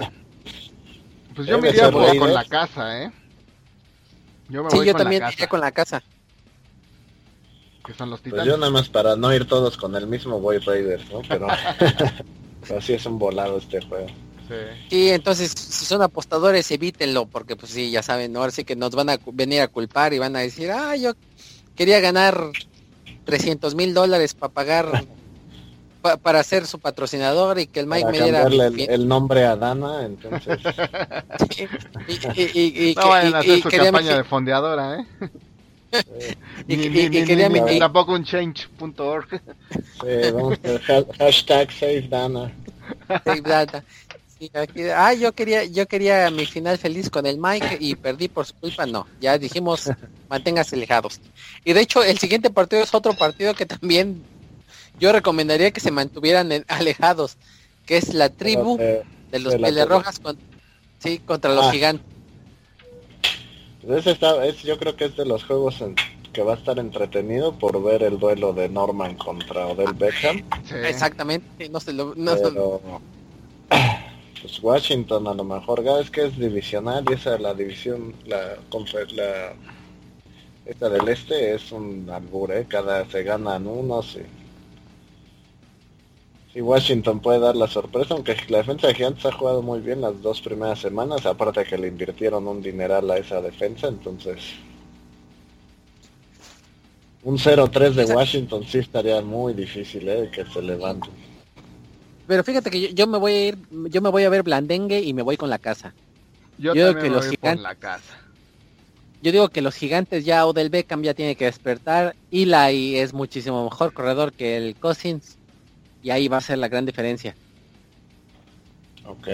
[1.35, 3.11] pues yo me iría con la casa, ¿eh?
[4.49, 6.03] Yo me sí, yo también iría con la casa
[7.83, 10.57] que son los pues yo nada más para no ir todos con el mismo voy
[10.59, 11.21] Raiders, ¿no?
[11.27, 11.47] Pero
[12.77, 14.07] así es un volado este juego.
[14.89, 15.09] Sí.
[15.09, 19.09] entonces si son apostadores evítenlo porque pues sí, ya saben, ahora sí que nos van
[19.09, 21.13] a venir a culpar y van a decir, ah, yo
[21.75, 22.51] quería ganar
[23.25, 25.05] 300 mil dólares para pagar
[26.21, 30.59] para ser su patrocinador y que el Mike me diera el, nombre a Dana entonces
[32.35, 35.29] y, y, no vayan a hacer su campaña de fondeadora eh
[36.67, 37.49] y, quería
[37.79, 39.41] tampoco un change.org.
[41.19, 42.51] hashtag save Dana.
[44.95, 48.53] Ah, yo quería, yo quería mi final feliz con el Mike y perdí por su
[48.55, 48.85] culpa.
[48.85, 49.89] No, ya dijimos,
[50.29, 51.19] manténgase alejados.
[51.63, 54.23] Y de hecho, el siguiente partido es otro partido que también
[54.99, 57.37] yo recomendaría que se mantuvieran alejados,
[57.85, 60.37] que es la tribu de los Rojas con,
[61.03, 61.71] Sí, contra los ah.
[61.71, 62.05] gigantes.
[63.85, 65.95] Ese está, es, yo creo que es de los juegos en,
[66.31, 70.41] que va a estar entretenido por ver el duelo de Norman contra Odell Beckham.
[70.85, 72.15] Exactamente, no se lo...
[74.43, 78.57] pues Washington a lo mejor, es que es divisional y esa la división, la,
[79.13, 79.53] la
[80.65, 82.65] esta del este es un albur, ¿eh?
[82.67, 84.17] cada se ganan unos
[86.55, 86.59] y...
[86.59, 90.21] Washington puede dar la sorpresa, aunque la defensa de Gigantes ha jugado muy bien las
[90.21, 94.39] dos primeras semanas, aparte que le invirtieron un dineral a esa defensa, entonces
[97.23, 100.29] un 0-3 de Washington sí estaría muy difícil ¿eh?
[100.33, 101.09] que se levante.
[102.27, 103.57] Pero fíjate que yo, me voy a ir,
[103.89, 105.93] yo me voy a ver Blandengue y me voy con la casa.
[106.57, 108.17] Yo, digo que los gigantes, la casa.
[109.21, 112.15] Yo digo que los gigantes ya Odell Beckham ya tiene que despertar.
[112.31, 115.37] Eli es muchísimo mejor corredor que el Cousins.
[116.01, 117.35] Y ahí va a ser la gran diferencia.
[119.05, 119.27] Ok.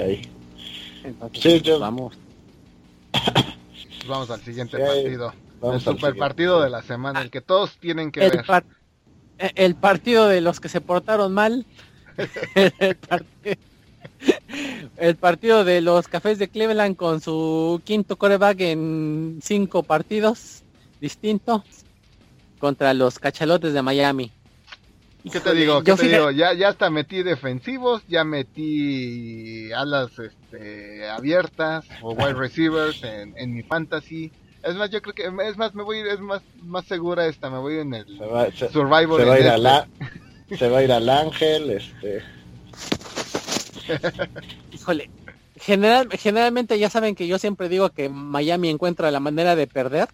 [1.34, 2.18] sí, pues, vamos.
[4.08, 5.34] vamos al siguiente partido
[5.64, 8.46] el super partido de la semana, el que todos tienen que ver.
[9.38, 11.66] E, el partido de los que se portaron mal.
[14.98, 20.64] el, partido, de los cafés de Cleveland con su quinto coreback en cinco partidos
[21.00, 21.62] distintos
[22.60, 24.32] contra los cachalotes de Miami.
[25.32, 25.84] ¿Qué te digo?
[25.84, 26.32] ¿Qué te digo?
[26.32, 33.54] Ya, ya hasta metí defensivos, ya metí alas este, abiertas o wide receivers en, en
[33.54, 34.32] mi fantasy
[34.64, 37.26] es más, yo creo que es más, me voy a ir, es más, más segura
[37.28, 39.22] esta, me voy en el se va, Survivor.
[39.22, 39.88] Se va, a ir a la,
[40.58, 42.24] se va a ir al Ángel, este.
[44.74, 45.10] Híjole,
[45.56, 50.08] general, generalmente ya saben que yo siempre digo que Miami encuentra la manera de perder,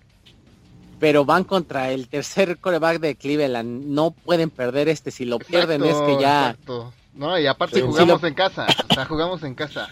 [1.00, 5.84] pero van contra el tercer coreback de Cleveland, no pueden perder este, si lo pierden
[5.84, 6.52] es que ya...
[6.52, 6.94] Exacto.
[7.14, 9.88] No, y aparte jugamos en casa, o sea, jugamos en casa.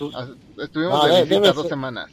[0.57, 2.09] Estuvimos de visita dos semanas.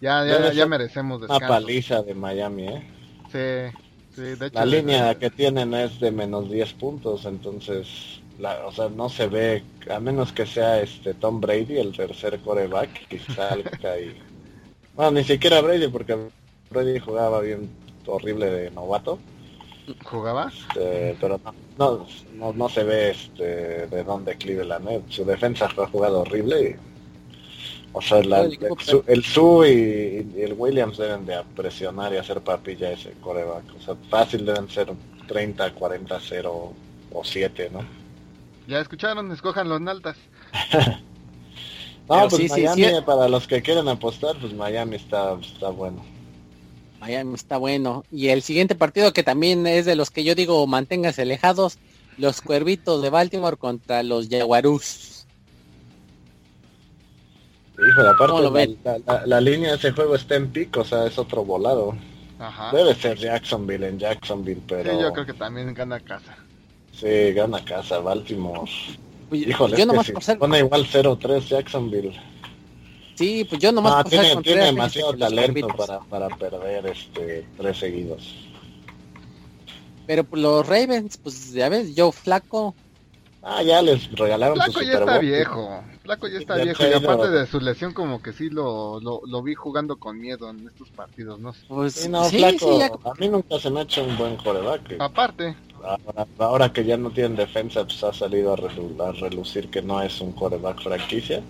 [0.00, 1.44] Ya, ya, ya merecemos descanso.
[1.44, 2.90] Una paliza de Miami, ¿eh?
[3.30, 3.76] Sí,
[4.14, 4.58] sí de hecho.
[4.58, 9.26] La línea que tienen es de menos 10 puntos, entonces, la, o sea, no se
[9.28, 13.18] ve, a menos que sea este Tom Brady, el tercer coreback, y...
[14.94, 16.16] Bueno, ni siquiera Brady, porque
[16.70, 17.68] Brady jugaba bien
[18.06, 19.18] horrible de novato.
[20.04, 20.52] ¿Jugaba?
[20.56, 21.40] Este, pero
[21.78, 25.02] no, no, no, se ve este de dónde Cleveland, ¿eh?
[25.08, 26.93] Su defensa ha jugado horrible y
[27.96, 33.64] o sea, el, Su, y, el Williams deben de presionar y hacer papilla ese coreback.
[33.78, 34.92] O sea, fácil deben ser
[35.28, 36.72] 30, 40, 0
[37.12, 37.84] o 7, ¿no?
[38.66, 40.16] Ya escucharon, escojan los altas.
[42.08, 46.04] no, pues Miami, para los que quieren apostar, pues Miami está, está bueno.
[46.98, 48.04] Miami está bueno.
[48.10, 51.78] Y el siguiente partido que también es de los que yo digo manténganse alejados,
[52.18, 55.13] los Cuervitos de Baltimore contra los Jaguarus.
[57.76, 61.96] Híjole, aparte la, línea de ese juego está en pico, o sea, es otro volado.
[62.72, 64.92] Debe ser Jacksonville en Jacksonville, pero...
[64.92, 66.36] Sí, yo creo que también gana casa.
[66.92, 68.70] Sí, gana casa, Baltimore.
[69.32, 72.20] Híjole, yo nomás si pone igual 0-3 Jacksonville.
[73.16, 78.34] Sí, pues yo nomás no, tiene, tiene demasiado talento para, para perder este tres seguidos.
[80.06, 82.74] Pero pues, los Ravens, pues ya ves, yo flaco.
[83.42, 85.82] Ah, ya les regalaron Flaco ya está viejo.
[86.04, 86.84] Flaco ya está viejo.
[86.86, 90.66] Y aparte de su lesión, como que sí lo, lo, vi jugando con miedo en
[90.68, 91.54] estos partidos, ¿no?
[91.66, 95.00] Pues no, Flaco, a mí nunca se me ha hecho un buen coreback.
[95.00, 95.56] Aparte.
[96.38, 100.32] Ahora, que ya no tienen defensa, pues ha salido a, relucir que no es un
[100.32, 101.42] coreback franquicia.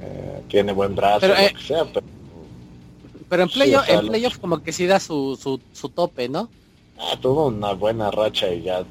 [0.00, 2.06] Eh, tiene buen brazo, pero, lo eh, que sea, pero...
[3.28, 6.48] Pero en playoff, en playoff como que sí da su, su, su tope, ¿no?
[6.98, 8.84] Ah, tuvo una buena racha y ya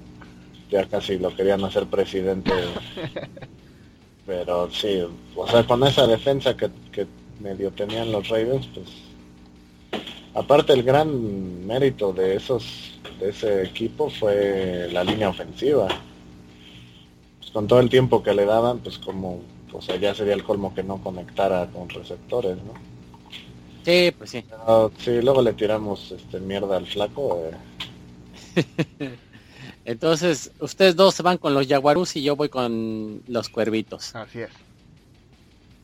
[0.69, 2.51] ya casi lo querían hacer presidente.
[4.25, 5.01] Pero sí,
[5.35, 7.07] o sea, con esa defensa que, que
[7.39, 8.87] medio tenían los Ravens, pues
[10.33, 15.87] aparte el gran mérito de esos de ese equipo fue la línea ofensiva.
[17.39, 20.43] Pues con todo el tiempo que le daban, pues como, o sea, ya sería el
[20.43, 22.73] colmo que no conectara con receptores, ¿no?
[23.85, 24.45] Sí, pues sí.
[24.99, 27.43] sí, luego le tiramos este mierda al flaco.
[28.55, 29.17] Eh.
[29.85, 34.15] Entonces, ustedes dos se van con los Jaguarus y yo voy con los Cuervitos.
[34.15, 34.51] Así es.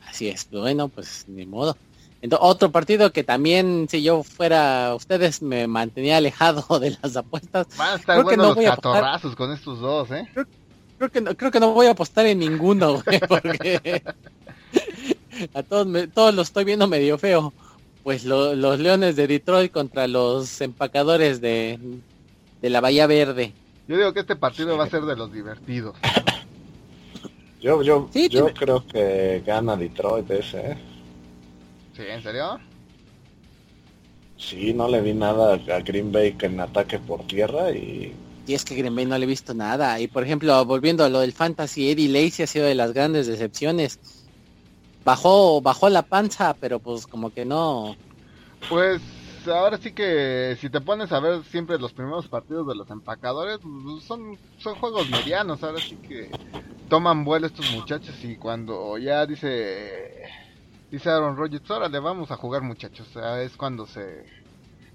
[0.08, 0.50] Así es.
[0.50, 1.78] Bueno, pues ni modo.
[2.22, 7.68] Entonces, otro partido que también, si yo fuera ustedes, me mantenía alejado de las apuestas.
[7.78, 10.28] Van a estar creo buenos que no los catorrazos con estos dos, ¿eh?
[10.98, 14.04] Creo, que no, creo que no voy a apostar en ninguno, güey, porque
[15.54, 17.54] a todos, me, todos los estoy viendo medio feo.
[18.04, 21.78] Pues los Leones de Detroit contra los empacadores de,
[22.62, 23.54] de la Bahía Verde.
[23.90, 25.96] Yo digo que este partido va a ser de los divertidos.
[27.60, 30.60] Yo, yo, yo creo que gana Detroit ese.
[30.60, 30.78] ¿eh?
[31.96, 32.60] Sí, ¿en serio?
[34.38, 38.14] Sí, no le vi nada a Green Bay en ataque por tierra y...
[38.46, 40.00] Y es que Green Bay no le he visto nada.
[40.00, 43.26] Y por ejemplo, volviendo a lo del Fantasy, Eddie Lacy ha sido de las grandes
[43.26, 44.00] decepciones.
[45.04, 47.96] Bajó, bajó la panza, pero pues como que no.
[48.70, 49.02] Pues
[49.48, 53.60] ahora sí que si te pones a ver siempre los primeros partidos de los empacadores,
[53.62, 56.30] pues, son, son juegos medianos, ahora sí que
[56.90, 60.24] toman vuelo estos muchachos y cuando ya dice
[60.92, 64.26] dice Aaron Rodgers, ahora le vamos a jugar muchachos, o sea, es cuando se,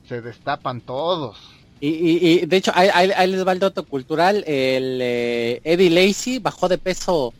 [0.09, 1.39] se destapan todos.
[1.81, 6.69] Y, y, de hecho, ahí, les va el dato cultural, el eh, Eddie Lacey bajó
[6.69, 7.35] de peso,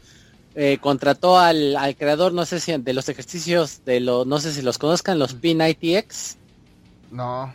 [0.55, 4.53] eh, contrató al, al, creador, no sé si de los ejercicios de los, no sé
[4.53, 6.37] si los conozcan, los P90X.
[7.15, 7.55] No.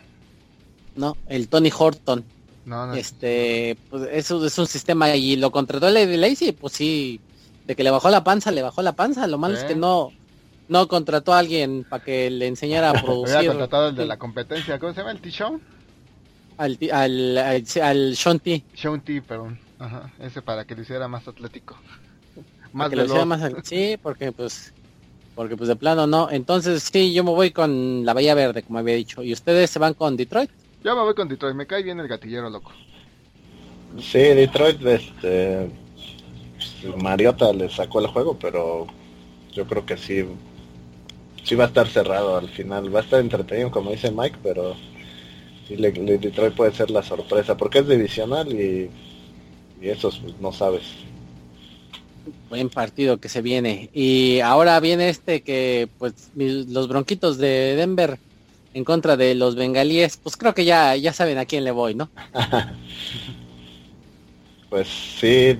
[0.96, 2.24] No, el Tony Horton.
[2.64, 2.94] No, no.
[2.94, 7.20] Este, pues eso es un sistema y lo contrató el Lacey, pues sí,
[7.66, 10.12] de que le bajó la panza, le bajó la panza, lo malo es que no
[10.68, 13.36] no contrató a alguien para que le enseñara a producir.
[13.36, 15.10] Había contratado el de la competencia, ¿cómo se llama?
[15.10, 15.60] ¿El T-Show?
[16.56, 18.62] Al, al, al, al Sean T.
[18.74, 19.58] Sean T, perdón.
[19.78, 21.76] Ajá, ese para que lo hiciera más atlético.
[22.72, 24.72] Más que lo hiciera más Sí, porque pues
[25.34, 26.30] porque pues de plano no.
[26.30, 29.22] Entonces sí, yo me voy con la Bahía Verde, como había dicho.
[29.22, 30.50] ¿Y ustedes se van con Detroit?
[30.82, 32.72] Yo me voy con Detroit, me cae bien el gatillero loco.
[33.98, 35.70] Sí, Detroit, este...
[36.96, 38.86] Mariota le sacó el juego, pero
[39.52, 40.24] yo creo que sí
[41.44, 42.94] sí va a estar cerrado al final.
[42.94, 44.74] Va a estar entretenido, como dice Mike, pero
[45.66, 48.90] sí, le, Detroit puede ser la sorpresa, porque es divisional y,
[49.80, 50.82] y eso pues, no sabes.
[52.48, 53.90] Buen partido que se viene.
[53.92, 58.18] Y ahora viene este que, pues, los bronquitos de Denver
[58.74, 61.94] en contra de los bengalíes, pues creo que ya, ya saben a quién le voy,
[61.94, 62.08] ¿no?
[64.70, 65.58] pues sí,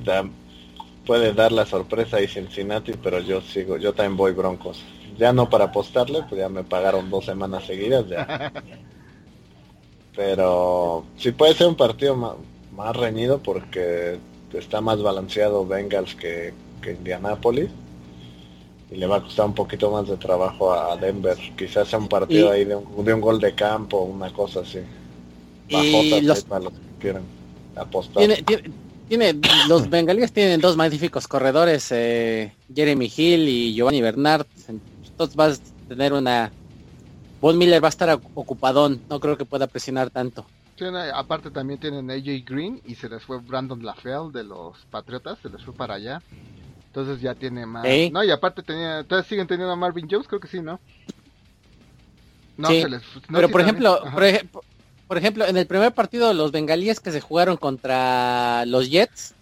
[1.04, 4.80] puede dar la sorpresa ahí Cincinnati, pero yo sigo, yo también voy Broncos
[5.20, 8.50] ya no para apostarle, pues ya me pagaron dos semanas seguidas ya.
[10.16, 14.18] Pero sí puede ser un partido más, reñido porque
[14.52, 17.70] está más balanceado Bengals que, que Indianapolis
[18.90, 21.36] y le va a costar un poquito más de trabajo a Denver.
[21.56, 24.80] Quizás sea un partido ahí de un, de un, gol de campo, una cosa así.
[25.68, 26.44] Y los...
[27.76, 28.24] apostar.
[29.08, 34.46] Tiene, los bengalíes tienen dos magníficos corredores, eh, Jeremy Hill y Giovanni Bernard
[35.20, 36.50] entonces vas a tener una...
[37.42, 40.46] Von Miller va a estar ocupadón, no creo que pueda presionar tanto.
[41.14, 45.48] Aparte también tienen AJ Green y se les fue Brandon LaFell de los Patriotas, se
[45.48, 46.22] les fue para allá.
[46.86, 47.84] Entonces ya tiene más.
[48.12, 50.80] No, y aparte tenía, entonces siguen teniendo a Marvin Jones, creo que sí, ¿no?
[52.56, 53.02] No, se les,
[53.32, 54.02] pero por ejemplo,
[55.06, 59.34] por ejemplo, en el primer partido los bengalíes que se jugaron contra los Jets,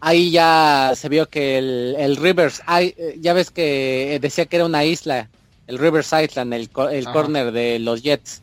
[0.00, 4.66] ahí ya se vio que el, el Rivers, eh, ya ves que decía que era
[4.66, 5.28] una isla,
[5.66, 8.42] el Rivers Island, el, el corner de los Jets.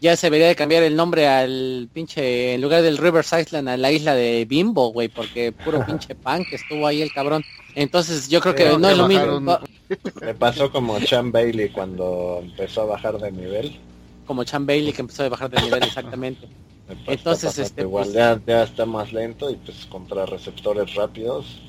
[0.00, 3.76] Ya se debería de cambiar el nombre al pinche, en lugar del Rivers Island, a
[3.76, 7.44] la isla de Bimbo, güey, porque puro pinche pan que estuvo ahí el cabrón.
[7.74, 9.58] Entonces yo creo que no es lo mismo.
[10.20, 13.78] Me pasó como Chan Bailey cuando empezó a bajar de nivel.
[14.26, 16.48] Como Chan Bailey que empezó a bajar de nivel, exactamente.
[17.06, 21.60] Entonces, este, igual pues, ya, ya, está más lento y pues contra receptores rápidos.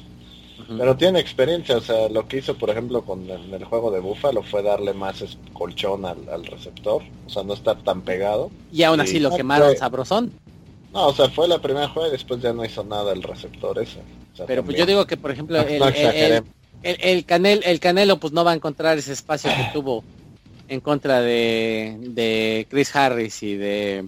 [0.78, 4.44] Pero tiene experiencia, o sea, lo que hizo, por ejemplo, con el, juego de Búfalo
[4.44, 8.52] fue darle más colchón al, receptor, o sea, no estar tan pegado.
[8.72, 10.32] Y aún así lo quemaron sabrosón.
[10.94, 13.80] No, o sea, fue la primera juega y después ya no hizo nada el receptor
[13.80, 14.02] ese.
[14.46, 16.44] Pero pues yo digo que, por ejemplo, el, el,
[16.84, 20.04] el, canel, el Canelo pues no va a encontrar ese espacio que tuvo
[20.68, 24.08] en contra de, de Chris Harris y de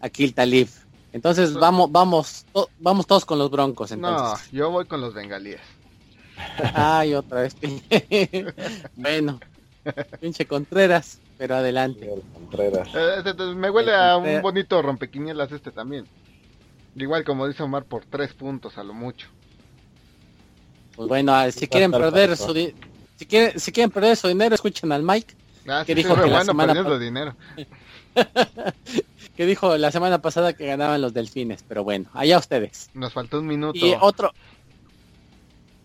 [0.00, 0.68] Akil Talib.
[1.12, 2.44] Entonces vamos, vamos,
[2.78, 3.90] vamos todos con los Broncos.
[3.92, 4.52] Entonces.
[4.52, 5.60] No, yo voy con los bengalíes.
[6.74, 7.56] Ay, otra vez.
[8.96, 9.40] bueno,
[10.20, 12.08] pinche Contreras, pero adelante.
[12.34, 12.88] Contreras.
[12.94, 16.06] Eh, este, me huele a un bonito rompequinielas este también.
[16.96, 19.28] Igual como dice Omar por tres puntos a lo mucho.
[20.96, 24.90] Pues bueno, ah, si quieren perder su si quieren, si quieren perder su dinero, escuchen
[24.92, 25.34] al Mike.
[25.68, 27.36] Ah, que dijo que la semana dinero.
[29.36, 32.90] que dijo la semana pasada que ganaban los delfines, pero bueno, allá ustedes.
[32.94, 33.78] Nos faltó un minuto.
[33.78, 34.32] Y otro.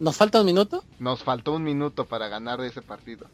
[0.04, 0.84] ¿Nos falta un minuto?
[1.00, 3.28] Nos faltó un minuto para ganar ese partido.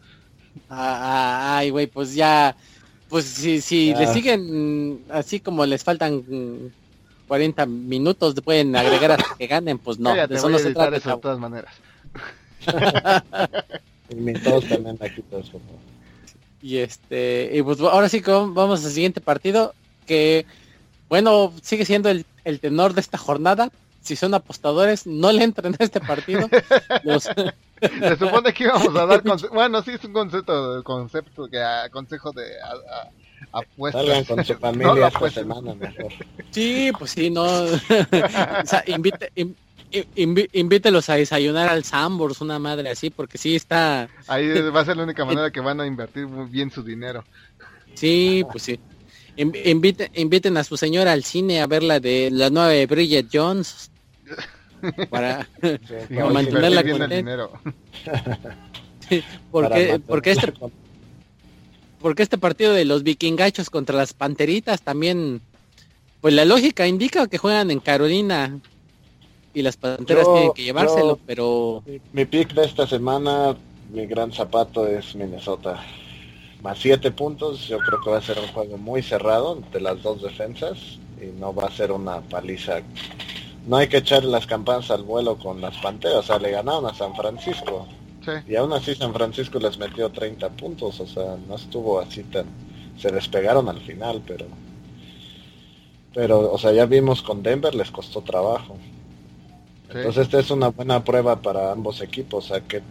[0.69, 2.55] Ah, ah, ay, güey, pues ya.
[3.09, 6.23] Pues si, si le siguen así como les faltan
[7.27, 10.13] 40 minutos, pueden agregar hasta que ganen, pues no.
[10.13, 10.91] de eso no se trata.
[10.91, 11.73] de todas maneras.
[14.09, 15.51] y todos también aquí todos,
[16.61, 19.73] y este, y pues ahora sí que vamos al siguiente partido,
[20.05, 20.45] que
[21.07, 23.71] bueno, sigue siendo el, tenor de esta jornada.
[24.01, 26.49] Si son apostadores, no le entren a este partido.
[27.81, 29.23] Se supone que íbamos a dar
[29.53, 32.43] bueno, sí es un concepto, concepto que a, consejo de
[33.51, 34.05] apuestas.
[34.05, 36.11] Salgan con su familia esta semana mejor.
[36.51, 37.43] Sí, pues sí, no.
[37.63, 39.31] o sea, invite,
[40.53, 44.09] invítelos a desayunar al Sambors, una madre así, porque sí está...
[44.27, 47.23] Ahí va a ser la única manera que van a invertir muy bien su dinero.
[47.93, 48.79] Sí, pues sí.
[49.39, 53.27] Inviten, inviten a su señora al cine a ver la de la nueva de Bridget
[53.31, 53.89] Jones
[55.09, 55.47] para,
[56.31, 57.51] mantenerla con dinero.
[59.51, 60.53] porque, porque este
[62.01, 65.41] porque este partido de los vikingachos contra las panteritas también
[66.21, 68.59] pues la lógica indica que juegan en Carolina
[69.53, 71.83] y las panteras tienen que llevárselo, pero...
[72.13, 73.55] Mi, pick de esta semana,
[73.91, 75.81] mi gran zapato es Minnesota.
[76.61, 80.01] Más siete puntos, yo creo que va a ser un juego muy cerrado entre las
[80.03, 80.77] dos defensas
[81.21, 82.81] y no va a ser una paliza.
[83.65, 86.85] No hay que echar las campanas al vuelo con las panteras, o sea, le ganaron
[86.85, 87.87] a San Francisco.
[88.47, 92.45] Y aún así San Francisco les metió 30 puntos, o sea, no estuvo así tan...
[92.97, 94.45] Se despegaron al final, pero...
[96.13, 98.77] Pero, o sea, ya vimos con Denver les costó trabajo.
[99.89, 102.81] Entonces esta es una buena prueba para ambos equipos, o sea, que,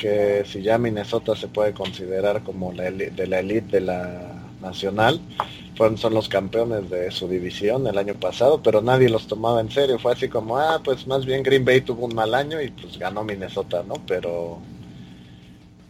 [0.00, 5.20] que, si ya Minnesota se puede considerar como la de la elite de la nacional,
[5.76, 9.70] fueron, son los campeones de su división el año pasado, pero nadie los tomaba en
[9.70, 12.70] serio, fue así como, ah, pues más bien Green Bay tuvo un mal año y
[12.70, 13.94] pues ganó Minnesota, ¿no?
[14.06, 14.58] Pero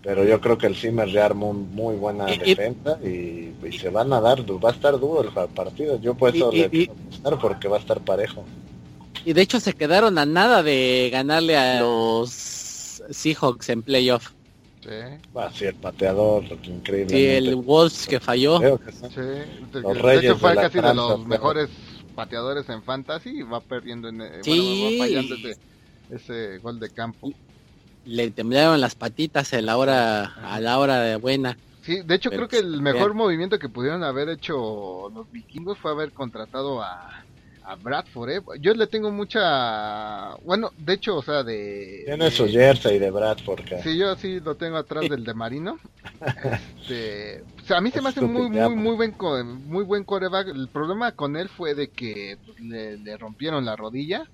[0.02, 4.12] pero yo creo que el Zimmer ya armó un muy buena defensa y, se van
[4.12, 6.90] a dar, va a estar duro el partido, yo por eso le voy
[7.24, 8.44] a porque va a estar parejo.
[9.24, 12.59] Y de hecho se quedaron a nada de ganarle a los
[13.11, 14.32] Seahawks en playoff.
[14.82, 14.88] Sí.
[15.36, 17.14] Va, sí, el pateador, increíble.
[17.14, 18.59] Sí, el Wolves que falló.
[18.59, 19.20] sí,
[19.72, 21.68] los de hecho fue casi de los mejores
[22.14, 24.98] pateadores en fantasy y va perdiendo en sí.
[24.98, 25.36] va fallando
[26.11, 27.32] ese, gol de campo.
[28.07, 31.59] Le temblaron las patitas a la hora a la hora de buena.
[31.82, 35.90] Sí, de hecho creo que el mejor movimiento que pudieron haber hecho los vikingos fue
[35.90, 37.24] haber contratado a
[37.70, 38.42] a Bradford, ¿eh?
[38.60, 40.34] Yo le tengo mucha...
[40.44, 42.02] Bueno, de hecho, o sea, de...
[42.04, 43.62] Tiene su jersey de Bradford.
[43.84, 45.78] Sí, yo sí lo tengo atrás del de Marino.
[46.80, 50.48] este, o sea, a mí se me hace muy, muy, muy buen, muy buen coreback.
[50.48, 54.26] El problema con él fue de que pues, le, rompieron la rodilla.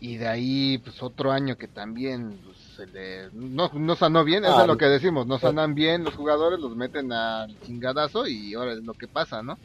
[0.00, 3.30] Y de ahí, pues otro año que también pues, se le...
[3.32, 5.28] No, no sanó bien, eso es ah, lo que decimos.
[5.28, 9.40] No sanan bien los jugadores, los meten al chingadazo y ahora es lo que pasa,
[9.44, 9.56] ¿no?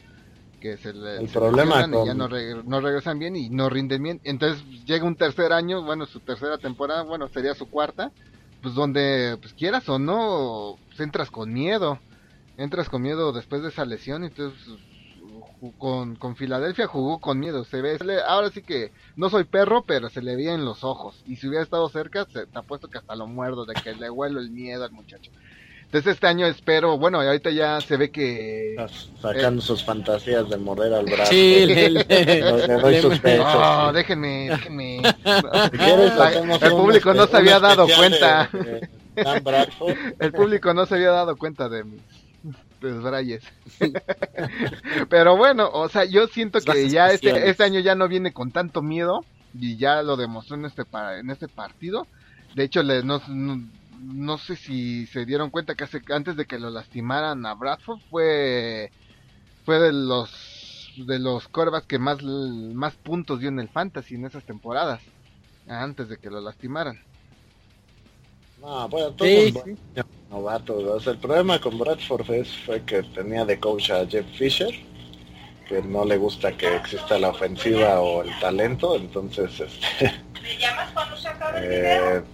[0.62, 4.20] Que se, le, el problema y ya no, no, regresan bien y no rinden bien.
[4.22, 8.12] Entonces llega un tercer año, bueno, su tercera temporada, bueno, sería su cuarta,
[8.62, 11.98] pues donde, pues quieras o no, pues, entras con miedo.
[12.56, 14.60] Entras con miedo después de esa lesión, entonces
[15.78, 17.64] con, con Filadelfia jugó con miedo.
[17.64, 21.22] Se ve, ahora sí que no soy perro, pero se le veía en los ojos.
[21.26, 24.10] Y si hubiera estado cerca, se, te apuesto que hasta lo muerdo, de que le
[24.10, 25.32] huelo el miedo al muchacho.
[25.92, 28.76] Entonces este año espero, bueno, ahorita ya se ve que...
[29.20, 31.30] Sacando eh, sus fantasías de morder al brazo.
[31.30, 32.40] Sí, le,
[32.80, 35.02] doy sus No, déjenme, déjenme.
[35.02, 38.48] el público no se había dado cuenta.
[40.18, 42.00] el público no se había dado cuenta de mis
[42.80, 43.44] desbrayes.
[45.10, 48.50] Pero bueno, o sea, yo siento que ya este, este año ya no viene con
[48.50, 50.84] tanto miedo y ya lo demostró en este,
[51.20, 52.06] en este partido.
[52.54, 53.20] De hecho, le, no
[54.02, 58.00] no sé si se dieron cuenta que hace, antes de que lo lastimaran a Bradford
[58.10, 58.90] fue
[59.64, 64.26] fue de los de los corebacks que más más puntos dio en el fantasy en
[64.26, 65.00] esas temporadas
[65.68, 67.00] antes de que lo lastimaran.
[68.60, 69.52] No, bueno, todo sí,
[71.06, 72.24] el problema con Bradford
[72.64, 74.72] fue que tenía de coach a Jeff Fisher,
[75.68, 80.92] que no le gusta que exista la ofensiva o el talento, entonces este, ¿Me llamas
[80.92, 82.24] cuando se acabe el video?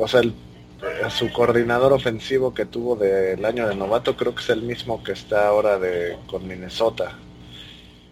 [0.00, 0.32] o sea, el eh,
[1.10, 5.12] su coordinador ofensivo que tuvo del año de novato creo que es el mismo que
[5.12, 7.18] está ahora de con Minnesota.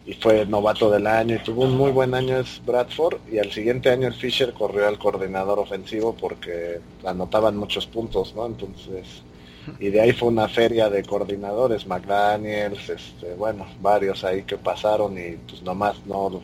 [0.04, 3.18] Y fue novato del año y tuvo un muy buen año es Bradford.
[3.30, 8.46] Y al siguiente año el Fisher corrió al coordinador ofensivo porque anotaban muchos puntos no
[8.46, 9.22] entonces
[9.78, 15.16] y de ahí fue una feria de coordinadores McDaniels este bueno varios ahí que pasaron
[15.18, 16.42] y pues nomás no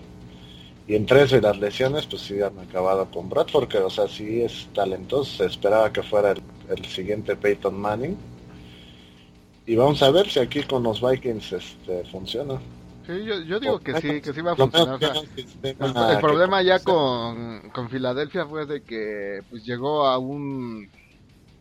[0.89, 4.09] y entre eso y las lesiones, pues sí han acabado con Bradford, que o sea,
[4.09, 8.17] sí es talentoso, se esperaba que fuera el, siguiente Peyton Manning.
[9.67, 12.59] Y vamos a ver si aquí con los Vikings este, funciona.
[13.07, 14.99] Sí, yo, digo que sí, que sí va a funcionar.
[15.63, 20.89] el, problema ya con, con Filadelfia fue de que pues llegó a un...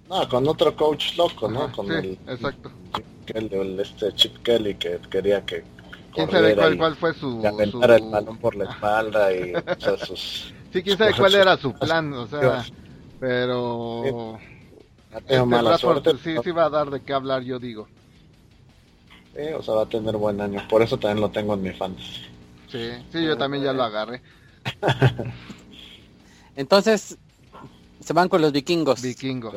[0.09, 1.69] No, con otro coach loco, ¿no?
[1.73, 2.71] con el, exacto.
[3.33, 5.65] el, este Chip Kelly que quería que
[6.17, 7.41] ¿Quién sabe cuál, cuál fue su,
[7.71, 7.83] su...
[7.83, 10.53] el balón por la espalda y o sea, sus...
[10.73, 12.65] Sí, quién sabe cuál era su plan, o sea...
[13.19, 14.39] Pero...
[15.15, 17.87] Este mala suerte, sí, sí va a dar de qué hablar, yo digo.
[19.35, 20.61] Sí, o sea, va a tener buen año.
[20.67, 22.25] Por eso también lo tengo en mi fantasy.
[22.71, 24.21] Sí, sí, yo también ya lo agarré.
[26.55, 27.17] Entonces,
[27.99, 29.01] se van con los vikingos.
[29.01, 29.53] Vikingos.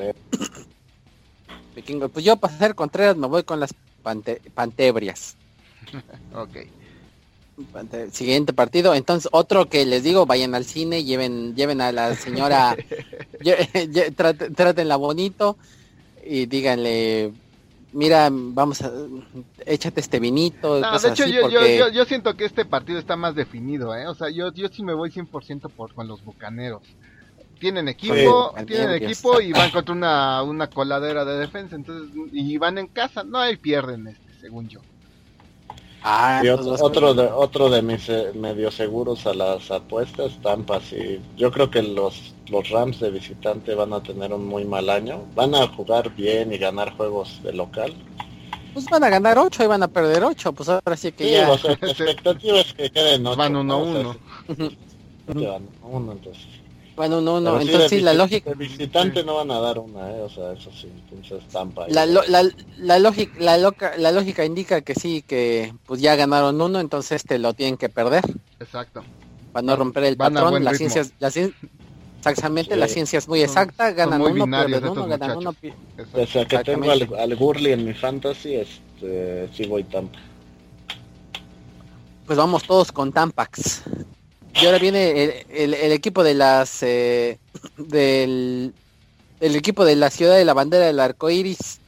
[1.75, 2.11] vikingos.
[2.11, 3.75] Pues yo para hacer Contreras me voy con las
[4.55, 5.37] pantebrias.
[6.35, 6.57] ok.
[8.11, 8.95] Siguiente partido.
[8.95, 12.77] Entonces, otro que les digo, vayan al cine, lleven, lleven a la señora,
[14.57, 15.57] trátenla bonito
[16.25, 17.33] y díganle,
[17.93, 18.91] mira, vamos a,
[19.67, 20.81] échate este vinito.
[20.81, 24.07] de hecho, yo, yo, siento que este partido está más definido, ¿eh?
[24.07, 26.83] O sea, yo, yo sí me voy 100% por, con los bucaneros.
[27.59, 32.79] Tienen equipo, tienen equipo y van contra una, una coladera de defensa, entonces, y van
[32.79, 34.81] en casa, no hay pierden este, según yo.
[36.03, 36.43] Ah,
[36.81, 41.21] otro, de, otro de mis eh, medio seguros a las apuestas, Tampa, sí.
[41.37, 45.27] Yo creo que los, los Rams de visitante van a tener un muy mal año.
[45.35, 47.95] Van a jugar bien y ganar juegos de local.
[48.73, 51.49] Pues van a ganar 8 y van a perder 8, pues ahora sí que ya...
[51.49, 53.37] la expectativa es que queden 8.
[53.37, 54.17] Van 1-1.
[55.27, 56.60] Van 1 entonces.
[57.01, 58.51] Bueno, no, no, entonces sí, la lógica...
[58.51, 60.21] El visitante no van a dar una, ¿eh?
[60.21, 61.87] o sea, eso sí, entonces estampa.
[61.89, 62.23] La, la,
[62.77, 67.25] la, lógica, la, loca, la lógica indica que sí, que pues ya ganaron uno, entonces
[67.25, 68.23] te lo tienen que perder.
[68.59, 69.03] Exacto.
[69.51, 71.29] Para no romper el patrón, la ciencia, la
[72.19, 75.55] exactamente, la ciencia es muy exacta, ganan uno, pierden uno, ganan uno,
[76.13, 80.19] O sea, que tengo al, al Gurley en mi fantasy, este, sí voy Tampa.
[82.27, 83.85] Pues vamos todos con Tampax.
[84.55, 87.39] Y ahora viene el, el, equipo de las eh,
[87.77, 88.75] del
[89.41, 91.81] el equipo de la ciudad de la bandera del arco iris,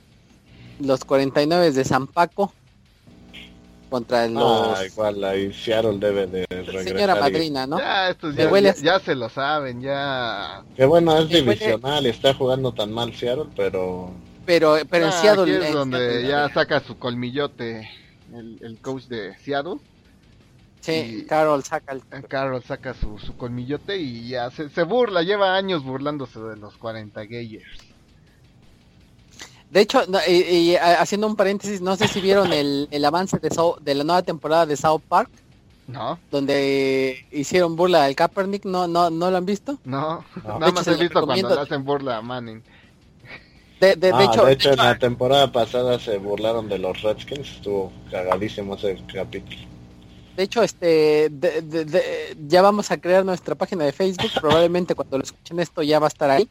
[0.81, 2.53] los 49 de San Paco
[3.91, 4.79] contra ah, los.
[4.79, 6.85] Ah, igual ahí Seattle debe de regresar.
[6.85, 7.79] Señora madrina, ¿no?
[7.79, 10.63] Ya, estos ya, ya, se lo saben, ya.
[10.75, 14.11] Que bueno, es divisional está jugando tan mal Seattle, pero.
[14.47, 15.69] Pero, pero en ah, Seattle.
[15.69, 17.89] es donde ya saca su colmillote
[18.35, 19.77] el, el coach de Seattle
[20.83, 22.03] Sí, Carol saca el...
[22.27, 26.77] Carol saca su, su colmillote y ya se, se, burla, lleva años burlándose de los
[26.77, 27.93] 40 Gayers.
[29.71, 33.49] De hecho, y, haciendo un paréntesis, no sé si vieron el, el avance de,
[33.81, 35.31] de la nueva temporada de South Park.
[35.87, 36.19] No.
[36.31, 39.79] Donde hicieron burla al Kaepernick, ¿no, no, ¿no lo han visto?
[39.85, 42.63] No, nada más he visto cuando le hacen burla a Manning.
[43.81, 47.57] De, de, ah, hecho, de hecho, en la temporada pasada se burlaron de los Redskins,
[47.57, 49.72] estuvo cagadísimo ese capítulo.
[50.37, 51.31] De hecho, este,
[52.49, 54.31] ya vamos a crear nuestra página de Facebook.
[54.41, 56.49] Probablemente cuando lo escuchen esto ya va a estar ahí.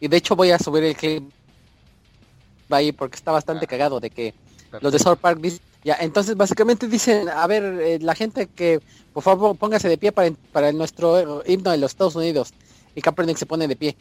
[0.00, 1.24] Y de hecho voy a subir el clip
[2.70, 4.34] ahí porque está bastante cagado de que
[4.80, 5.40] los de South Park
[5.84, 8.80] ya, entonces básicamente dicen, a ver, eh, la gente que
[9.12, 12.52] por favor póngase de pie para, para nuestro himno de los Estados Unidos.
[12.94, 13.96] Y Kaepernick se pone de pie.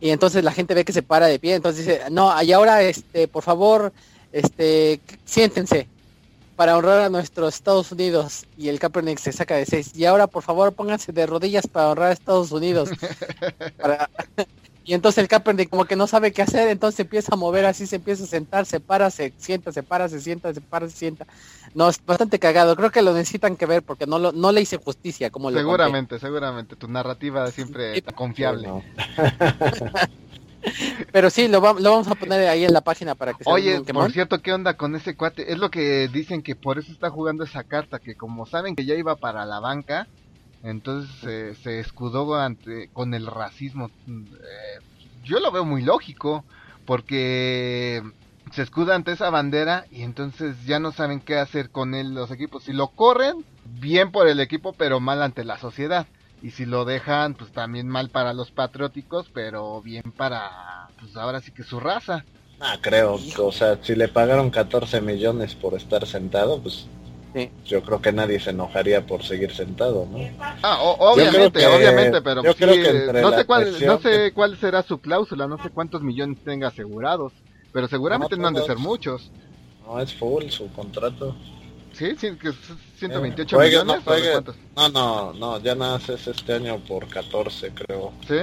[0.00, 2.82] Y entonces la gente ve que se para de pie, entonces dice, no, y ahora,
[2.82, 3.92] este, por favor,
[4.32, 5.86] este, siéntense
[6.60, 9.92] para honrar a nuestros Estados Unidos y el Kaepernick se saca de seis.
[9.96, 12.90] Y ahora por favor pónganse de rodillas para honrar a Estados Unidos.
[14.84, 17.86] y entonces el Kaepernick como que no sabe qué hacer, entonces empieza a mover así,
[17.86, 20.98] se empieza a sentar, se para, se sienta, se para, se sienta, se para, se
[20.98, 21.26] sienta.
[21.74, 22.76] No, es bastante cagado.
[22.76, 26.18] Creo que lo necesitan que ver porque no lo, no le hice justicia como Seguramente,
[26.18, 26.76] seguramente.
[26.76, 28.68] Tu narrativa siempre confiable.
[31.12, 33.80] Pero sí, lo, lo, vamos a poner ahí en la página para que se Oye,
[33.80, 35.52] por cierto, ¿qué onda con ese cuate?
[35.52, 38.84] Es lo que dicen que por eso está jugando esa carta, que como saben que
[38.84, 40.06] ya iba para la banca,
[40.62, 43.90] entonces se escudó ante, con el racismo.
[44.08, 44.84] Eh,
[45.24, 46.44] yo lo veo muy lógico,
[46.84, 48.02] porque
[48.52, 52.30] se escuda ante esa bandera y entonces ya no saben qué hacer con él los
[52.30, 52.64] equipos.
[52.64, 56.06] Si lo corren, bien por el equipo, pero mal ante la sociedad
[56.42, 61.40] y si lo dejan pues también mal para los patrióticos pero bien para pues ahora
[61.40, 62.24] sí que su raza.
[62.60, 66.86] Ah creo o sea si le pagaron 14 millones por estar sentado pues
[67.64, 70.18] yo creo que nadie se enojaría por seguir sentado no
[70.62, 75.70] ah obviamente obviamente pero no sé cuál no sé cuál será su cláusula no sé
[75.70, 77.32] cuántos millones tenga asegurados
[77.72, 79.30] pero seguramente no, han de ser muchos.
[79.86, 81.34] No es full su contrato
[81.92, 82.52] Sí, sí, que
[82.98, 84.02] 128 millones.
[84.76, 88.12] No, no, no, ya nada es este año por 14, creo.
[88.26, 88.38] ¿Sí?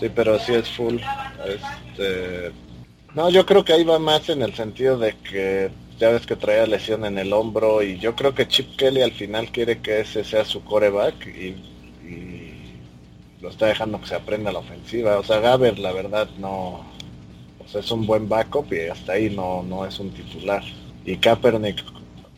[0.00, 0.98] Sí, pero sí es full.
[1.46, 2.52] Este...
[3.14, 6.36] No, yo creo que ahí va más en el sentido de que ya ves que
[6.36, 10.00] traía lesión en el hombro y yo creo que Chip Kelly al final quiere que
[10.00, 11.48] ese sea su coreback y,
[12.06, 12.52] y
[13.40, 15.18] lo está dejando que se aprenda la ofensiva.
[15.18, 16.84] O sea, Gaber la verdad no,
[17.58, 20.62] o sea, es un buen backup y hasta ahí no, no es un titular.
[21.06, 21.82] Y Kaepernick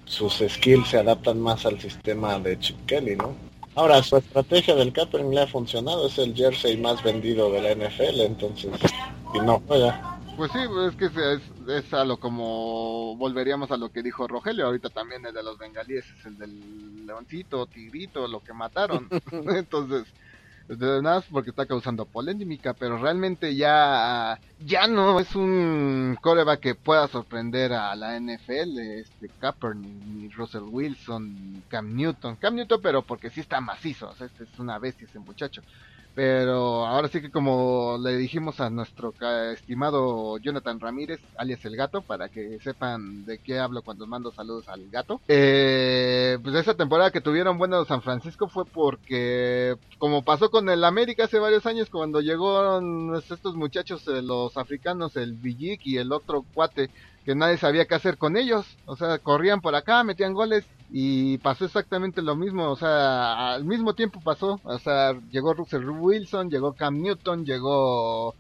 [0.05, 3.35] sus skills se adaptan más al sistema de Chip Kelly, ¿no?
[3.75, 7.75] Ahora, su estrategia del Kaepernick le ha funcionado, es el jersey más vendido de la
[7.75, 8.73] NFL, entonces,
[9.35, 10.19] y no juega.
[10.37, 10.59] Pues sí,
[10.89, 15.27] es que es, es, a lo como volveríamos a lo que dijo Rogelio, ahorita también
[15.27, 19.09] el de los bengalíes es el del leoncito, tigrito, lo que mataron.
[19.33, 20.05] entonces,
[20.69, 26.75] de nada porque está causando polémica, pero realmente ya, ya no es un coreback que
[26.75, 33.03] pueda sorprender a la NFL, este Kaepernick, ni Russell Wilson, Cam Newton, Cam Newton, pero
[33.03, 35.63] porque sí está macizo, este es una bestia ese muchacho.
[36.19, 39.15] Pero ahora sí que como le dijimos a nuestro
[39.53, 44.69] estimado Jonathan Ramírez, alias el gato, para que sepan de qué hablo cuando mando saludos
[44.69, 45.21] al gato.
[45.29, 50.83] Eh, pues esa temporada que tuvieron buena San Francisco fue porque, como pasó con el
[50.83, 56.13] América hace varios años, cuando llegaron estos muchachos, eh, los africanos, el Villic y el
[56.13, 56.91] otro cuate,
[57.25, 58.67] que nadie sabía qué hacer con ellos.
[58.87, 62.71] O sea, corrían por acá, metían goles y pasó exactamente lo mismo.
[62.71, 64.61] O sea, al mismo tiempo pasó.
[64.65, 68.35] O sea, llegó Russell Wilson, llegó Cam Newton, llegó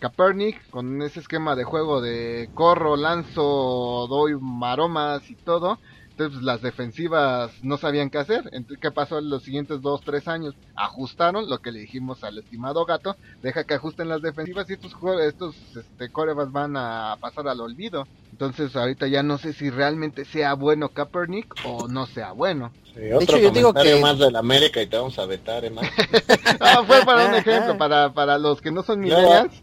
[0.00, 5.78] Kaepernick con ese esquema de juego de corro, lanzo, doy maromas y todo.
[6.20, 8.50] Entonces pues, las defensivas no sabían qué hacer.
[8.52, 10.54] Entonces, ¿qué pasó en los siguientes dos, tres años?
[10.76, 13.16] Ajustaron lo que le dijimos al estimado gato.
[13.42, 14.92] Deja que ajusten las defensivas y estos,
[15.26, 18.06] estos este, corebas van a pasar al olvido.
[18.32, 22.70] Entonces ahorita ya no sé si realmente sea bueno Kaepernick o no sea bueno.
[22.94, 23.98] Sí, otro hecho, yo digo que...
[23.98, 28.12] más del América y te vamos a vetar, ¿eh, no, fue para un ejemplo, para,
[28.12, 29.62] para los que no son millennials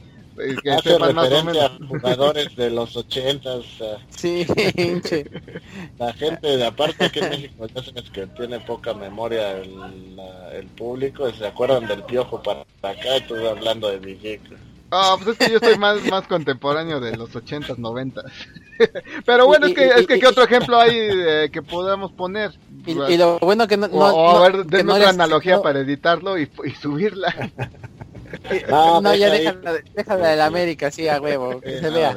[0.64, 3.64] que Hace referencia a jugadores de los ochentas.
[4.10, 4.46] Sí,
[6.00, 10.20] la gente, de aparte que en México es que tiene poca memoria el,
[10.54, 14.56] el público, se acuerdan del piojo para acá, estuve hablando de Villico.
[14.90, 18.32] Ah, pues es que yo estoy más, más contemporáneo de los ochentas, noventas.
[19.26, 22.58] Pero bueno, es que, es que ¿qué otro ejemplo hay eh, que podamos poner?
[22.86, 23.88] Y, lo bueno que no...
[23.88, 27.52] o, a ver, denme otra analogía para editarlo y, y subirla.
[28.70, 32.16] no, ya déjala, déjala de la América, sí, a huevo, que se vea.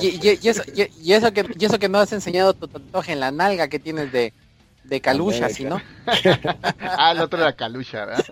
[0.00, 3.30] Y, eso, y, eso que, y eso que no has enseñado tu tatuaje en la
[3.30, 4.32] nalga que tienes de,
[4.84, 5.80] de Calucha, ¿sí no?
[6.80, 8.24] ah, el otro era Calucha, ¿verdad?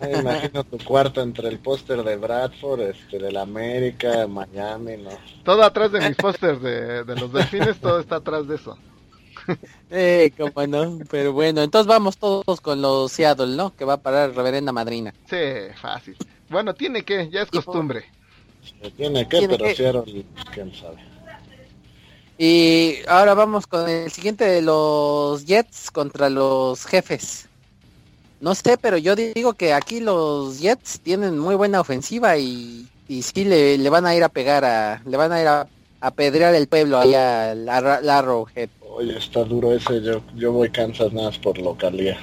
[0.00, 5.10] Me imagino tu cuarto entre el póster de Bradford, este, de la América, Miami, ¿no?
[5.44, 8.76] Todo atrás de mis pósters de, de los delfines, todo está atrás de eso.
[9.90, 13.76] Eh, cómo no, pero bueno, entonces vamos todos con los Seattle, ¿no?
[13.76, 15.12] Que va a parar reverenda madrina.
[15.28, 15.36] Sí,
[15.80, 16.16] fácil.
[16.48, 18.04] Bueno, tiene que, ya es costumbre.
[18.96, 20.24] tiene que, pero Seattle,
[20.54, 20.96] quién sabe.
[22.38, 27.48] Y ahora vamos con el siguiente de los Jets contra los jefes.
[28.40, 33.22] No sé, pero yo digo que aquí los Jets tienen muy buena ofensiva y, y
[33.22, 35.68] sí le, le van a ir a pegar a, le van a ir a
[36.00, 38.70] apedrear el pueblo allá, la, la Arrowhead.
[39.02, 42.16] Oye, está duro ese, yo, yo voy Kansas nada más por localía.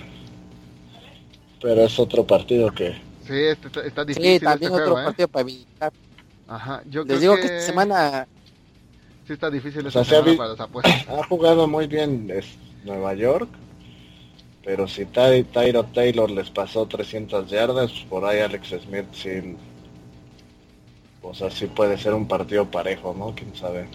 [1.61, 2.93] Pero es otro partido que...
[3.27, 4.31] Sí, este, está, difícil.
[4.31, 5.03] Sí, también este otro ¿eh?
[5.03, 5.93] partido para evitar.
[6.47, 7.41] Ajá, yo Les digo que...
[7.41, 8.27] esta semana...
[9.27, 11.05] Sí está difícil esta semana para las apuestas.
[11.09, 12.45] Ha jugado muy bien es
[12.85, 13.49] Nueva York,
[14.63, 19.57] pero si Ty, Tyro Taylor les pasó 300 yardas, por ahí Alex Smith sí...
[21.21, 23.35] O sea, sí puede ser un partido parejo, ¿no?
[23.35, 23.85] ¿Quién sabe?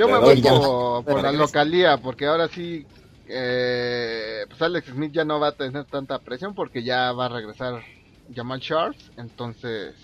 [0.00, 2.86] Yo me voy por, la localía, porque ahora sí,
[3.28, 7.28] eh, pues Alex Smith ya no va a tener tanta presión porque ya va a
[7.28, 7.82] regresar
[8.34, 9.94] Jamal Charles, entonces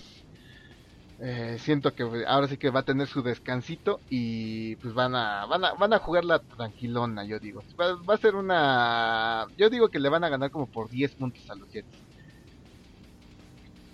[1.19, 5.47] eh, siento que ahora sí que va a tener su descansito y pues van a
[5.47, 7.63] van a van a jugar la tranquilona, yo digo.
[7.81, 11.15] Va, va a ser una yo digo que le van a ganar como por 10
[11.15, 11.89] puntos a los Jets.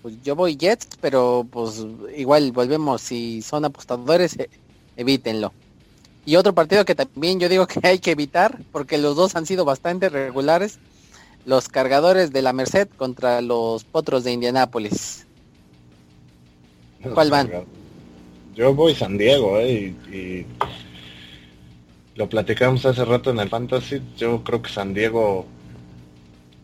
[0.01, 1.81] Pues yo voy Jets, pero pues
[2.13, 4.49] igual volvemos si son apostadores eh,
[4.97, 5.53] evítenlo.
[6.25, 9.45] Y otro partido que también yo digo que hay que evitar, porque los dos han
[9.45, 10.79] sido bastante regulares,
[11.45, 15.25] los cargadores de la Merced contra los potros de Indianápolis.
[17.13, 17.51] ¿Cuál van?
[18.55, 20.45] Yo voy San Diego, eh, y,
[22.15, 24.01] lo platicamos hace rato en el Fantasy.
[24.17, 25.45] Yo creo que San Diego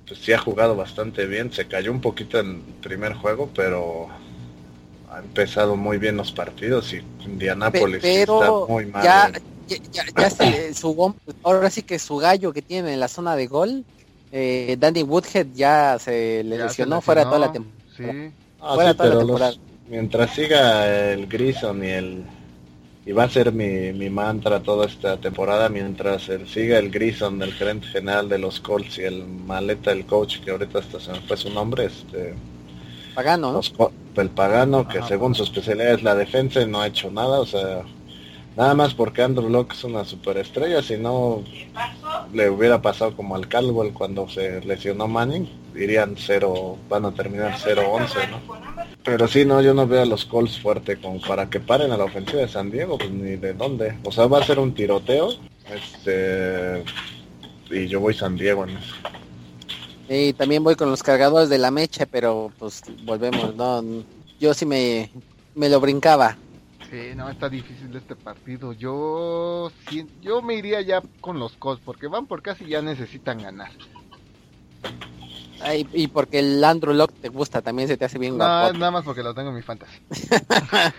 [0.07, 1.51] pues, sí ha jugado bastante bien.
[1.51, 4.07] Se cayó un poquito en el primer juego, pero
[5.11, 9.03] ha empezado muy bien los partidos y Indianapolis está muy mal.
[9.03, 9.31] Ya,
[9.67, 13.47] ya, ya, se, su, ahora sí que su gallo que tiene en la zona de
[13.47, 13.83] gol,
[14.31, 17.83] eh, Danny Woodhead ya se le lesionó, fuera toda la temporada.
[17.97, 18.31] Sí.
[18.61, 19.53] Ah, fuera toda la temporada.
[19.89, 22.23] mientras siga el Grison y el
[23.05, 27.39] y va a ser mi, mi mantra toda esta temporada mientras él siga el Grison
[27.39, 31.11] del gerente general de los Colts y el maleta del coach que ahorita hasta se
[31.11, 32.35] me fue su nombre este
[33.13, 33.61] Pagano,
[34.15, 37.45] el Pagano, que según su especialidad es la defensa y no ha hecho nada, o
[37.45, 37.83] sea,
[38.55, 41.43] nada más porque Andrew Locke es una superestrella, si no,
[42.33, 47.53] le hubiera pasado como al Caldwell cuando se lesionó Manning, irían 0, van a terminar
[47.57, 48.39] 0-11, ¿no?
[49.03, 51.97] Pero sí, no, yo no veo a los Colts fuerte como para que paren a
[51.97, 53.97] la ofensiva de San Diego, pues ni de dónde.
[54.03, 55.29] O sea, va a ser un tiroteo,
[55.73, 56.83] este,
[57.71, 58.95] y yo voy San Diego en eso.
[60.09, 63.83] Y también voy con los cargadores de la mecha, pero pues volvemos, no,
[64.39, 65.11] yo sí me,
[65.53, 66.35] me lo brincaba.
[66.89, 68.73] Sí, no, está difícil este partido.
[68.73, 69.71] Yo
[70.21, 73.69] yo me iría ya con los Colts porque van por casi ya necesitan ganar.
[75.61, 78.91] Ay, y porque el Andrew Lock te gusta, también se te hace bien no, nada
[78.91, 79.99] más porque lo tengo en mi fantasy.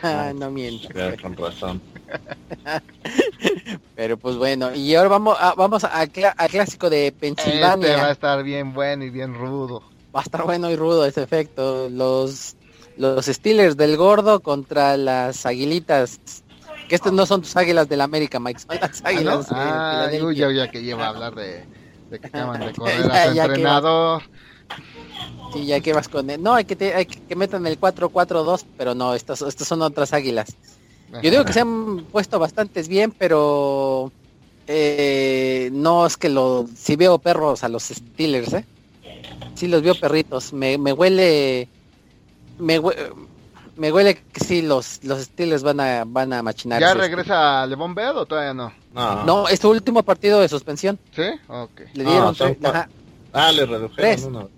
[0.39, 0.89] no miento.
[1.21, 1.81] con razón.
[3.97, 7.89] Pero pues bueno, y ahora vamos a, vamos a, al clásico de Pensilvania.
[7.89, 9.83] Este va a estar bien bueno y bien rudo.
[10.15, 11.89] Va a estar bueno y rudo ese efecto.
[11.89, 12.57] Los
[12.97, 16.21] los Steelers del Gordo contra las Aguilitas.
[16.89, 19.47] Que estas no son tus águilas del América, Mike, son las ah, águilas.
[19.51, 21.65] Ah, ya, ya que lleva a hablar de,
[22.11, 24.23] de que acaban de correr a su entrenador.
[25.53, 26.43] Sí, ya que vas con él.
[26.43, 30.13] No, hay que, te, hay que, metan el 4-4-2, pero no, estas, estas son otras
[30.13, 30.57] águilas.
[31.23, 34.13] Yo digo que se han puesto bastantes bien, pero
[34.67, 38.65] eh, no es que lo si veo perros a los Steelers, ¿eh?
[39.55, 40.53] Sí los veo perritos.
[40.53, 41.69] Me, me huele
[42.59, 42.81] me,
[43.77, 46.81] me huele que sí, los, los Steelers van a, van a machinar.
[46.81, 48.73] ¿Ya regresa Levon Bell o todavía no?
[48.95, 50.99] No, no es su último partido de suspensión.
[51.15, 51.25] ¿Sí?
[51.49, 51.81] Ok.
[51.95, 52.57] Le dieron tres,
[53.33, 54.51] Ah, le redujeron uno.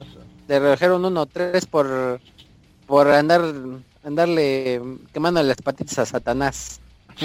[0.48, 2.20] Le redujeron uno, tres por,
[2.86, 3.42] por andar
[4.05, 4.80] andarle
[5.12, 6.80] quemando las patitas a Satanás.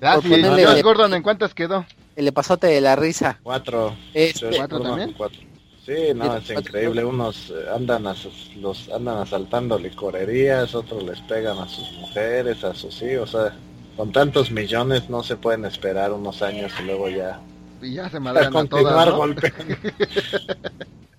[0.00, 1.84] Ah, sí, Gordon, ¿en cuántas quedó?
[2.16, 3.38] El pasote de la risa.
[3.42, 3.94] Cuatro.
[4.14, 5.12] Este, ¿Cuatro también?
[5.12, 5.40] Cuatro.
[5.84, 7.04] Sí, no, es increíble.
[7.04, 8.14] Unos eh, andan a
[8.56, 13.34] los andan asaltando licorerías, otros les pegan a sus mujeres, a sus hijos.
[13.34, 13.56] O sea,
[13.96, 17.40] con tantos millones no se pueden esperar unos años y luego ya.
[17.82, 19.34] Y ya se a todas, ¿no?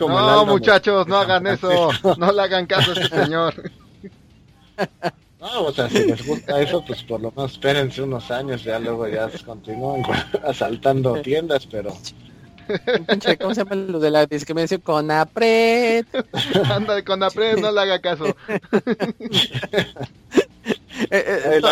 [0.00, 1.90] no, muchachos, no hagan eso.
[2.18, 3.70] No le hagan caso a este señor.
[5.40, 8.78] No, o sea, si les gusta eso, pues por lo menos espérense unos años, ya
[8.78, 10.02] luego ya continúan
[10.44, 11.96] asaltando tiendas, pero
[13.40, 14.80] ¿Cómo se llama lo de la discriminación?
[14.80, 16.06] Con apret.
[16.70, 18.36] Anda, con apret, no le haga caso.
[21.10, 21.64] El,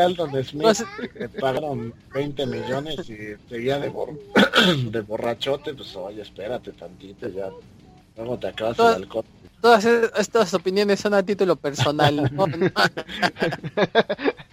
[0.00, 0.78] Aldo de Smith
[1.14, 3.90] le pagaron 20 millones y seguía de,
[4.90, 7.50] de borrachote, pues oye, espérate tantito, ya
[8.16, 9.24] luego te acabas el alcohol
[9.64, 12.30] todas estas opiniones son a título personal.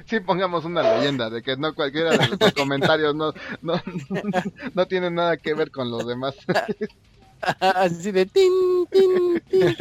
[0.05, 3.81] Sí, pongamos una leyenda de que no cualquiera de los comentarios no, no,
[4.73, 6.35] no tiene nada que ver con los demás.
[7.59, 8.51] Así de tin,
[8.91, 9.75] tin, tin.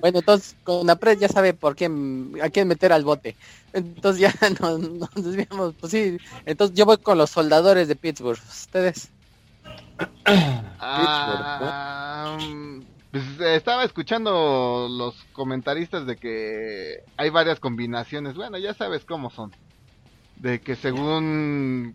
[0.00, 3.36] Bueno, entonces con la pred ya sabe por quién, a quién meter al bote.
[3.72, 5.74] Entonces ya nos, nos desviamos.
[5.80, 8.40] Pues sí, entonces yo voy con los soldadores de Pittsburgh.
[8.48, 9.10] ¿Ustedes?
[10.82, 12.38] Ah,
[13.10, 18.34] pues estaba escuchando los comentaristas de que hay varias combinaciones.
[18.34, 19.50] Bueno, ya sabes cómo son.
[20.36, 21.94] De que según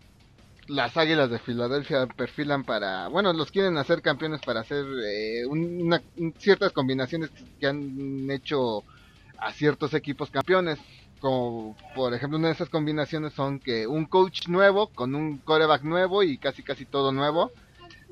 [0.68, 5.44] las Águilas de Filadelfia perfilan para, bueno, los quieren hacer campeones para hacer eh,
[6.38, 8.82] ciertas combinaciones que han hecho
[9.38, 10.78] a ciertos equipos campeones.
[11.20, 15.82] Como por ejemplo una de esas combinaciones son que un coach nuevo con un coreback
[15.82, 17.52] nuevo y casi casi todo nuevo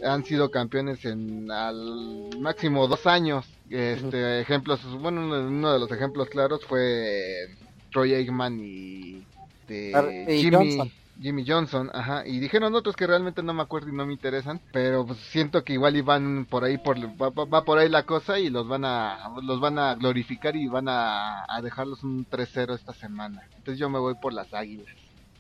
[0.03, 3.47] han sido campeones en al máximo dos años.
[3.69, 7.49] Este, ejemplos, bueno, uno de los ejemplos claros fue
[7.93, 9.23] Troy Aikman y,
[9.61, 9.93] este,
[10.39, 10.93] Jimmy Johnson.
[11.21, 14.61] Jimmy Johnson, ajá, y dijeron otros que realmente no me acuerdo y no me interesan,
[14.73, 18.51] pero pues siento que igual iban por ahí por va, por ahí la cosa y
[18.51, 22.93] los van a los van a glorificar y van a, a dejarlos un 3-0 esta
[22.93, 23.43] semana.
[23.57, 24.87] Entonces yo me voy por las Águilas.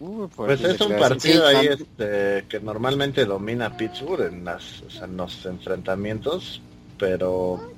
[0.01, 5.47] Uh, pues, es un partido ahí este, que normalmente domina Pittsburgh en, las, en los
[5.47, 6.61] enfrentamientos,
[6.99, 7.73] pero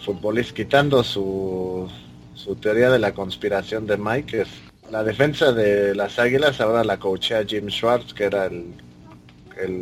[0.00, 1.88] futbolista quitando su,
[2.34, 4.48] su teoría de la conspiración de Mike, es
[4.90, 8.74] la defensa de las Águilas ahora la coachea Jim Schwartz, que era el,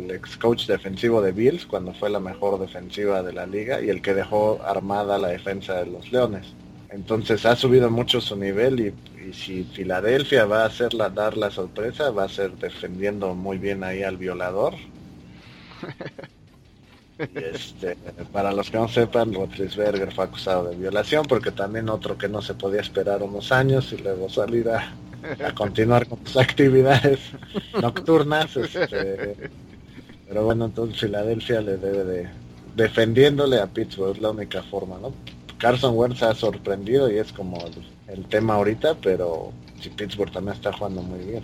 [0.09, 4.01] ex coach defensivo de Bills cuando fue la mejor defensiva de la liga y el
[4.01, 6.53] que dejó armada la defensa de los Leones.
[6.89, 8.93] Entonces ha subido mucho su nivel y
[9.25, 13.83] y si Filadelfia va a hacerla dar la sorpresa, va a ser defendiendo muy bien
[13.83, 14.75] ahí al violador.
[17.17, 17.97] este,
[18.31, 22.41] para los que no sepan, Rotlisberger fue acusado de violación porque también otro que no
[22.41, 24.93] se podía esperar unos años y luego salir a,
[25.55, 27.19] continuar con sus actividades
[27.81, 28.55] nocturnas.
[28.57, 29.35] Este,
[30.27, 32.29] pero bueno, entonces Filadelfia le debe de
[32.75, 35.13] defendiéndole a Pittsburgh, es la única forma, ¿no?
[35.57, 37.57] Carson Wentz ha sorprendido y es como
[38.07, 39.51] el, tema ahorita, pero
[39.81, 41.43] si Pittsburgh también está jugando muy bien.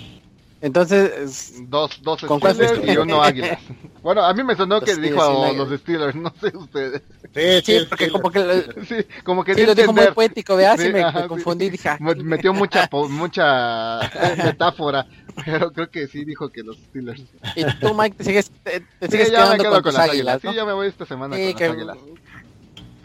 [0.61, 3.59] Entonces, dos, dos Steelers y uno Águilas.
[4.01, 7.03] Bueno, a mí me sonó que dijo a los Steelers, no sé ustedes.
[7.35, 10.79] Sí, sí, porque como que, sí, como que sí, lo dijo muy poético, ¿verdad?
[10.79, 11.89] Sí, me, me, confundí, dije.
[11.89, 13.99] Ah, metió mucha, mucha
[14.43, 15.05] metáfora,
[15.45, 17.21] pero creo que sí dijo que los Steelers.
[17.55, 20.41] Y tú, Mike, te sigues, te, sigues sí, quedando con, con, las águilas.
[20.41, 21.97] Sí, ya me voy esta semana con las águilas.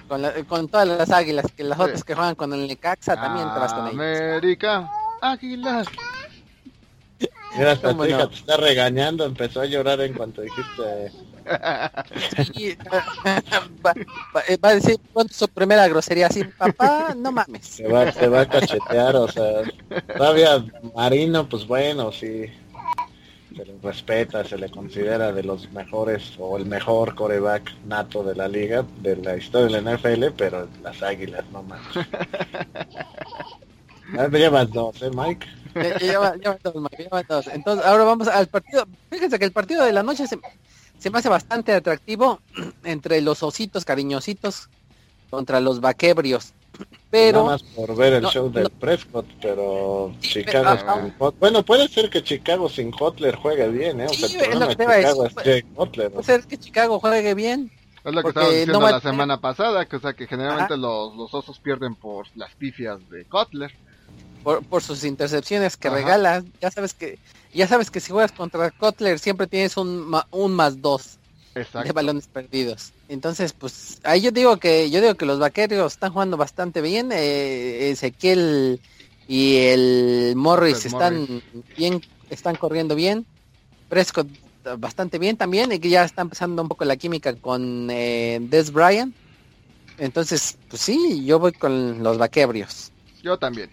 [0.08, 3.52] Con, la, con, todas las águilas, que las otras que juegan con el Necaxa también
[3.52, 3.92] te vas con ellas.
[3.92, 5.88] América, águilas.
[7.56, 11.12] Mira, hasta tu hija te está regañando, empezó a llorar en cuanto dijiste.
[13.86, 17.66] va, va, a decir con su primera grosería así, papá, no mames.
[17.66, 19.62] Se va, se va a cachetear, o sea,
[20.16, 20.64] todavía
[20.94, 22.46] Marino, pues bueno, sí,
[23.56, 28.34] se le respeta, se le considera de los mejores o el mejor coreback nato de
[28.34, 31.86] la liga, de la historia de la NFL, pero las águilas, no mames.
[34.30, 35.46] Me llevas dos, ¿eh, Mike?
[37.52, 38.86] Entonces, ahora vamos al partido.
[39.10, 40.38] Fíjense que el partido de la noche se,
[40.98, 42.40] se me hace bastante atractivo
[42.84, 44.68] entre los ositos cariñositos
[45.30, 46.52] contra los vaquebrios.
[47.10, 52.10] Pero Nada más por ver el show de Prescott, pero Chicago sin Bueno, puede ser
[52.10, 54.06] que Chicago sin Hotler juegue bien, ¿eh?
[54.06, 55.34] O sea, es lo que te Chicago es
[56.10, 57.70] Puede ser que Chicago juegue bien.
[58.04, 61.32] Es lo que estaba diciendo la semana pasada, que o sea que generalmente los, los
[61.32, 63.72] osos pierden por las pifias de Kotler
[64.46, 66.44] por, sus intercepciones que regala.
[66.60, 67.18] Ya sabes que
[67.52, 71.18] ya sabes que si juegas contra Kotler siempre tienes un, un más dos
[71.54, 72.92] de balones perdidos.
[73.08, 77.10] Entonces, pues ahí yo digo que yo digo que los vaqueros están jugando bastante bien.
[77.12, 78.80] Eh, Ezequiel
[79.26, 81.42] y el Morris están
[81.76, 82.00] bien,
[82.30, 83.26] están corriendo bien.
[83.88, 84.28] Prescott
[84.78, 88.72] bastante bien también y que ya está empezando un poco la química con eh, Des
[88.72, 89.12] Bryant.
[89.98, 92.92] Entonces, pues sí, yo voy con los vaquebrios.
[93.22, 93.70] Yo también.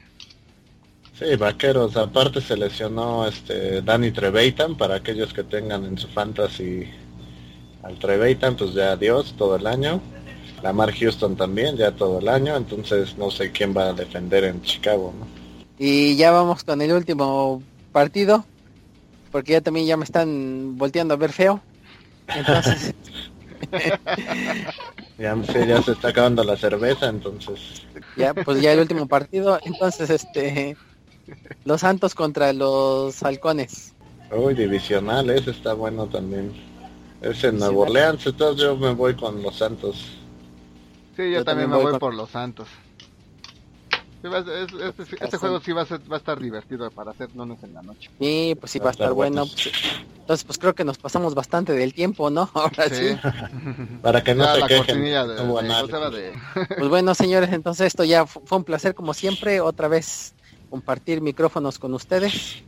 [1.17, 1.95] Sí, vaqueros.
[1.95, 6.87] Aparte se lesionó este Danny Trevathan para aquellos que tengan en su fantasy
[7.83, 10.01] al Trevathan, pues ya adiós todo el año.
[10.63, 14.61] Lamar Houston también ya todo el año, entonces no sé quién va a defender en
[14.61, 15.27] Chicago, ¿no?
[15.77, 17.61] Y ya vamos con el último
[17.91, 18.45] partido,
[19.31, 21.61] porque ya también ya me están volteando a ver feo.
[22.33, 22.95] Entonces
[25.17, 27.83] ya, ya se está acabando la cerveza, entonces.
[28.15, 30.77] Ya, pues ya el último partido, entonces este
[31.65, 33.93] los Santos contra los Halcones.
[34.31, 36.53] Uy, divisional, ese está bueno también.
[37.21, 39.95] Es en Nuevo Orleans, entonces yo me voy con los Santos.
[41.15, 42.67] Sí, yo, también, me voy, por los Santos.
[44.23, 47.81] Este, este, juego sí va a, va a estar divertido para hacer lunes en la
[47.81, 48.09] noche.
[48.19, 49.43] Sí, pues sí va, a estar, bueno.
[49.43, 52.49] entonces, pues creo que nos pasamos bastante del tiempo, ¿no?
[52.53, 53.17] Ahora sí.
[54.01, 55.03] para que no se quejen.
[56.77, 59.59] pues bueno, señores, entonces esto ya fue un placer como siempre.
[59.59, 60.33] Otra vez
[60.73, 62.63] compartir micrófonos con ustedes.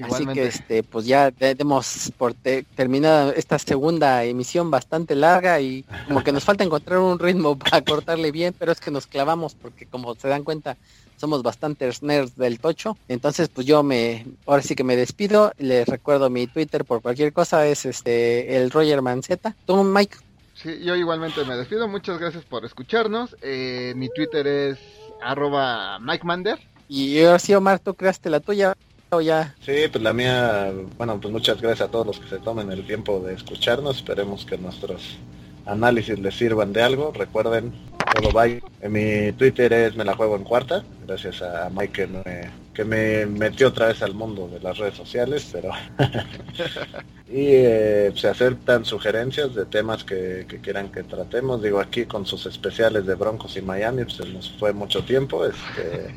[0.00, 6.24] Así que este, pues ya demos por terminada esta segunda emisión bastante larga y como
[6.24, 9.86] que nos falta encontrar un ritmo para cortarle bien, pero es que nos clavamos porque
[9.86, 10.76] como se dan cuenta
[11.18, 12.98] somos bastantes nerds del tocho.
[13.06, 17.32] Entonces pues yo me, ahora sí que me despido, les recuerdo mi Twitter por cualquier
[17.32, 19.54] cosa es este el Roger Manceta.
[19.66, 20.16] ¿Tú Mike?
[20.54, 23.36] Sí, yo igualmente me despido, muchas gracias por escucharnos.
[23.40, 24.78] Eh, mi Twitter es
[25.22, 28.74] arroba Mike Mander y ahora sí, Omar, ¿tú creaste la tuya
[29.10, 29.54] o ya?
[29.64, 32.86] Sí, pues la mía, bueno, pues muchas gracias a todos los que se tomen el
[32.86, 33.96] tiempo de escucharnos.
[33.96, 35.16] Esperemos que nuestros
[35.64, 37.12] análisis les sirvan de algo.
[37.12, 37.72] Recuerden,
[38.14, 38.62] todo bye.
[38.80, 42.84] En mi Twitter es me la juego en cuarta, gracias a Mike que me, que
[42.84, 45.70] me metió otra vez al mundo de las redes sociales, pero
[47.28, 51.62] y eh, se aceptan sugerencias de temas que, quieran que tratemos.
[51.62, 55.44] Digo aquí con sus especiales de Broncos y Miami, pues se nos fue mucho tiempo.
[55.44, 56.14] Este,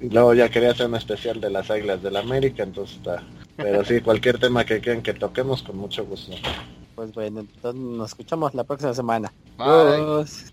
[0.00, 3.22] y luego ya quería hacer un especial de las Águilas del la América, entonces está.
[3.56, 6.32] Pero sí, cualquier tema que quieran que toquemos, con mucho gusto.
[6.94, 9.32] Pues bueno, entonces nos escuchamos la próxima semana.
[9.56, 10.52] Bye.